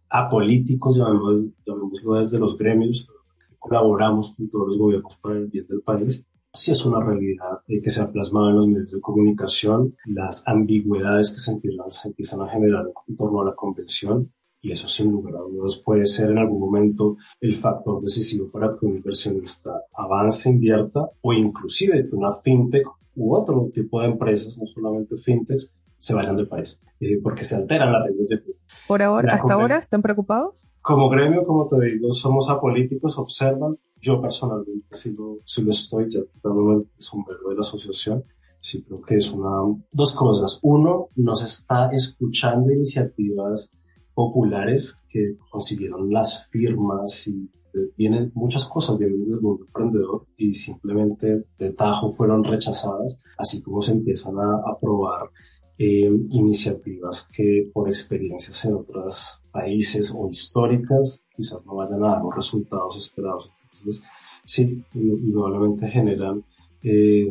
apolíticos, 0.10 0.98
llamémoslo 0.98 2.16
desde 2.16 2.40
los 2.40 2.58
gremios, 2.58 3.08
que 3.48 3.56
colaboramos 3.60 4.34
con 4.36 4.50
todos 4.50 4.68
los 4.68 4.78
gobiernos 4.78 5.18
para 5.18 5.38
el 5.38 5.48
bien 5.48 5.68
del 5.68 5.82
país, 5.82 6.26
sí 6.52 6.72
es 6.72 6.84
una 6.84 7.00
realidad 7.00 7.62
eh, 7.68 7.80
que 7.80 7.92
se 7.92 8.02
ha 8.02 8.12
plasmado 8.12 8.50
en 8.50 8.56
los 8.56 8.68
medios 8.68 8.92
de 8.92 9.02
comunicación, 9.02 9.96
las 10.06 10.48
ambigüedades 10.48 11.30
que 11.30 11.38
se 11.38 11.52
empiezan, 11.52 11.92
se 11.92 12.08
empiezan 12.08 12.42
a 12.42 12.50
generar 12.50 12.88
en 13.08 13.16
torno 13.16 13.42
a 13.42 13.46
la 13.46 13.56
convención, 13.56 14.34
y 14.62 14.72
eso 14.72 14.88
sin 14.88 15.12
lugar 15.12 15.36
a 15.36 15.40
dudas 15.40 15.82
puede 15.84 16.06
ser 16.06 16.32
en 16.32 16.38
algún 16.40 16.60
momento 16.60 17.18
el 17.40 17.54
factor 17.54 18.02
decisivo 18.02 18.50
para 18.52 18.72
que 18.72 18.86
un 18.86 18.98
inversionista 18.98 19.84
avance, 19.94 20.50
invierta 20.50 21.10
o 21.22 21.34
inclusive 21.34 22.08
que 22.10 22.16
una 22.16 22.32
fintech 22.32 22.88
u 23.16 23.34
otro 23.36 23.70
tipo 23.74 24.02
de 24.02 24.08
empresas, 24.08 24.58
no 24.58 24.66
solamente 24.66 25.18
fintechs, 25.18 25.80
se 25.98 26.14
vayan 26.14 26.38
del 26.38 26.48
país, 26.48 26.80
eh, 27.02 27.20
porque 27.22 27.44
se 27.44 27.58
alteran 27.58 27.92
las 27.92 28.06
reglas 28.06 28.28
de 28.28 28.38
juego. 28.38 28.60
Por 28.88 29.02
ahora, 29.04 29.36
hasta 29.36 29.54
ahora, 29.54 29.78
¿están 29.78 30.02
preocupados? 30.02 30.66
Como 30.82 31.10
gremio, 31.10 31.44
como 31.44 31.68
te 31.68 31.80
digo, 31.86 32.12
somos 32.14 32.50
apolíticos, 32.50 33.18
observan. 33.18 33.78
Yo 33.98 34.22
personalmente 34.22 34.88
sí 34.92 35.14
lo, 35.14 35.40
sí 35.44 35.62
lo 35.62 35.72
estoy, 35.72 36.06
ya 36.10 36.22
quitándome 36.32 36.76
el 36.76 36.88
sombrero 36.98 37.50
de 37.50 37.56
la 37.56 37.62
asociación. 37.62 38.24
Sí 38.62 38.84
creo 38.84 39.02
que 39.02 39.16
es 39.16 39.32
una... 39.32 39.50
Dos 39.92 40.14
cosas. 40.14 40.60
Uno, 40.64 41.10
nos 41.16 41.44
está 41.44 41.90
escuchando 41.92 42.72
iniciativas 42.72 43.74
populares 44.20 44.98
que 45.08 45.38
consiguieron 45.50 46.12
las 46.12 46.50
firmas 46.52 47.26
y 47.26 47.50
eh, 47.74 47.94
vienen 47.96 48.34
muchas 48.36 48.66
cosas, 48.66 48.98
vienen 48.98 49.24
desde 49.24 49.38
el 49.38 49.42
mundo 49.42 49.64
emprendedor 49.66 50.26
y 50.36 50.54
simplemente 50.54 51.46
de 51.58 51.70
tajo 51.72 52.10
fueron 52.10 52.44
rechazadas, 52.44 53.24
así 53.38 53.62
como 53.62 53.82
se 53.82 53.94
empiezan 53.94 54.38
a 54.38 54.62
aprobar 54.70 55.30
eh, 55.78 56.12
iniciativas 56.32 57.30
que 57.34 57.70
por 57.74 57.88
experiencias 57.88 58.66
en 58.66 58.74
otros 58.74 59.42
países 59.54 60.14
o 60.14 60.28
históricas 60.28 61.26
quizás 61.34 61.66
no 61.66 61.76
vayan 61.76 62.04
a 62.04 62.10
dar 62.10 62.22
los 62.22 62.36
resultados 62.36 62.98
esperados. 62.98 63.54
Entonces, 63.64 64.04
sí, 64.44 64.84
indudablemente 64.94 65.88
generan 65.88 66.44
eh, 66.84 67.26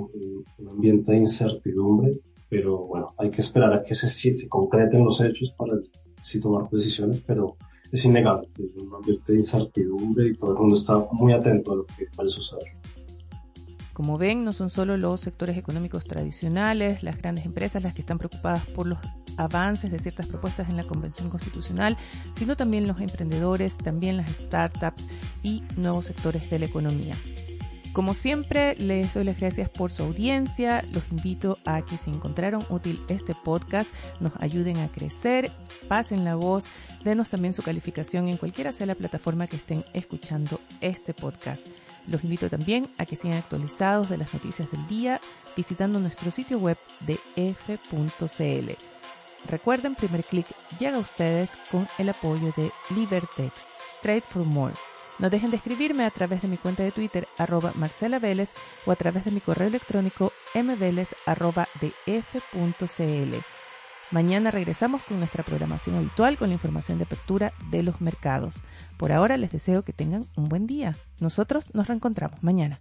un 0.59 0.69
ambiente 0.71 1.13
de 1.13 1.19
incertidumbre, 1.19 2.19
pero 2.49 2.87
bueno, 2.87 3.13
hay 3.19 3.31
que 3.31 3.43
esperar 3.43 3.75
a 3.75 3.83
que 3.83 3.95
se, 3.95 4.09
se 4.09 4.49
concreten 4.49 5.05
los 5.05 5.21
hechos 5.21 5.55
para 5.59 5.75
sí 6.29 6.41
tomar 6.41 6.69
decisiones, 6.71 7.21
pero 7.21 7.57
es 7.91 8.05
innegable 8.05 8.49
que 8.55 8.63
hay 8.63 8.87
un 8.87 8.95
ambiente 8.95 9.33
de 9.33 9.39
incertidumbre 9.39 10.29
y 10.29 10.35
todo 10.35 10.53
el 10.53 10.59
mundo 10.59 10.75
está 10.75 10.99
muy 11.13 11.33
atento 11.33 11.73
a 11.73 11.77
lo 11.77 11.87
que 11.87 12.07
va 12.19 12.25
a 12.25 12.29
suceder. 12.29 12.79
Como 13.93 14.17
ven, 14.17 14.45
no 14.45 14.53
son 14.53 14.71
solo 14.71 14.97
los 14.97 15.21
sectores 15.21 15.57
económicos 15.57 16.05
tradicionales, 16.05 17.03
las 17.03 17.19
grandes 17.19 17.45
empresas 17.47 17.83
las 17.83 17.95
que 17.95 18.03
están 18.03 18.19
preocupadas 18.19 18.65
por 18.67 18.87
los 18.87 18.99
avances 19.37 19.91
de 19.91 19.99
ciertas 19.99 20.27
propuestas 20.27 20.69
en 20.69 20.77
la 20.77 20.85
Convención 20.85 21.31
Constitucional, 21.31 21.97
sino 22.37 22.57
también 22.57 22.87
los 22.87 23.01
emprendedores, 23.01 23.77
también 23.77 24.17
las 24.17 24.31
startups 24.31 25.09
y 25.43 25.65
nuevos 25.77 26.07
sectores 26.07 26.49
de 26.49 26.61
la 26.61 26.67
economía. 26.67 27.17
Como 27.99 28.15
siempre, 28.15 28.77
les 28.77 29.13
doy 29.13 29.25
las 29.25 29.41
gracias 29.41 29.69
por 29.69 29.91
su 29.91 30.05
audiencia. 30.05 30.85
Los 30.93 31.03
invito 31.11 31.59
a 31.65 31.85
que 31.85 31.97
si 31.97 32.11
encontraron 32.11 32.65
útil 32.71 33.03
este 33.09 33.35
podcast, 33.35 33.93
nos 34.21 34.31
ayuden 34.39 34.77
a 34.77 34.87
crecer, 34.87 35.51
pasen 35.89 36.25
la 36.25 36.37
voz, 36.37 36.67
denos 37.03 37.29
también 37.29 37.55
su 37.55 37.65
calificación 37.65 38.29
en 38.29 38.37
cualquiera 38.37 38.71
sea 38.71 38.87
la 38.87 38.95
plataforma 38.95 39.49
que 39.49 39.57
estén 39.57 39.85
escuchando 39.95 40.61
este 40.81 41.13
podcast. 41.13 41.67
Los 42.07 42.23
invito 42.23 42.49
también 42.49 42.87
a 42.99 43.05
que 43.05 43.17
sean 43.17 43.35
actualizados 43.35 44.09
de 44.09 44.19
las 44.19 44.33
noticias 44.33 44.71
del 44.71 44.87
día 44.87 45.21
visitando 45.57 45.99
nuestro 45.99 46.31
sitio 46.31 46.61
web 46.61 46.79
de 47.01 47.19
f.cl. 47.35 48.71
Recuerden, 49.51 49.97
primer 49.97 50.23
clic 50.23 50.47
llega 50.79 50.99
a 50.99 51.01
ustedes 51.01 51.59
con 51.69 51.89
el 51.99 52.11
apoyo 52.11 52.53
de 52.57 52.71
Libertex, 52.95 53.55
Trade 54.03 54.21
for 54.21 54.45
More. 54.45 54.75
No 55.19 55.31
dejen 55.31 55.51
de 55.51 55.57
escribirme 55.57 56.05
a 56.05 56.11
través 56.11 56.43
de 56.43 56.49
mi 56.49 56.57
cuenta 56.57 56.85
de 56.85 56.93
Twitter, 56.93 57.27
arroba 57.39 57.73
Marcela 57.75 58.21
Vélez, 58.21 58.53
o 58.87 58.93
a 58.93 58.97
través 58.97 59.25
de 59.25 59.33
mi 59.33 59.41
correo 59.41 59.67
electrónico 59.67 60.33
mveles, 60.55 61.17
arroba 61.27 61.67
Mañana 64.11 64.51
regresamos 64.51 65.03
con 65.03 65.19
nuestra 65.19 65.43
programación 65.43 65.97
habitual 65.97 66.39
con 66.39 66.49
la 66.49 66.55
información 66.55 66.99
de 66.99 67.05
apertura 67.05 67.53
de 67.71 67.83
los 67.83 68.01
mercados. 68.01 68.63
Por 68.97 69.13
ahora 69.13 69.37
les 69.37 69.51
deseo 69.51 69.83
que 69.83 69.93
tengan 69.93 70.25
un 70.37 70.49
buen 70.49 70.67
día. 70.67 70.97
Nosotros 71.21 71.75
nos 71.75 71.89
reencontramos 71.89 72.43
mañana. 72.43 72.81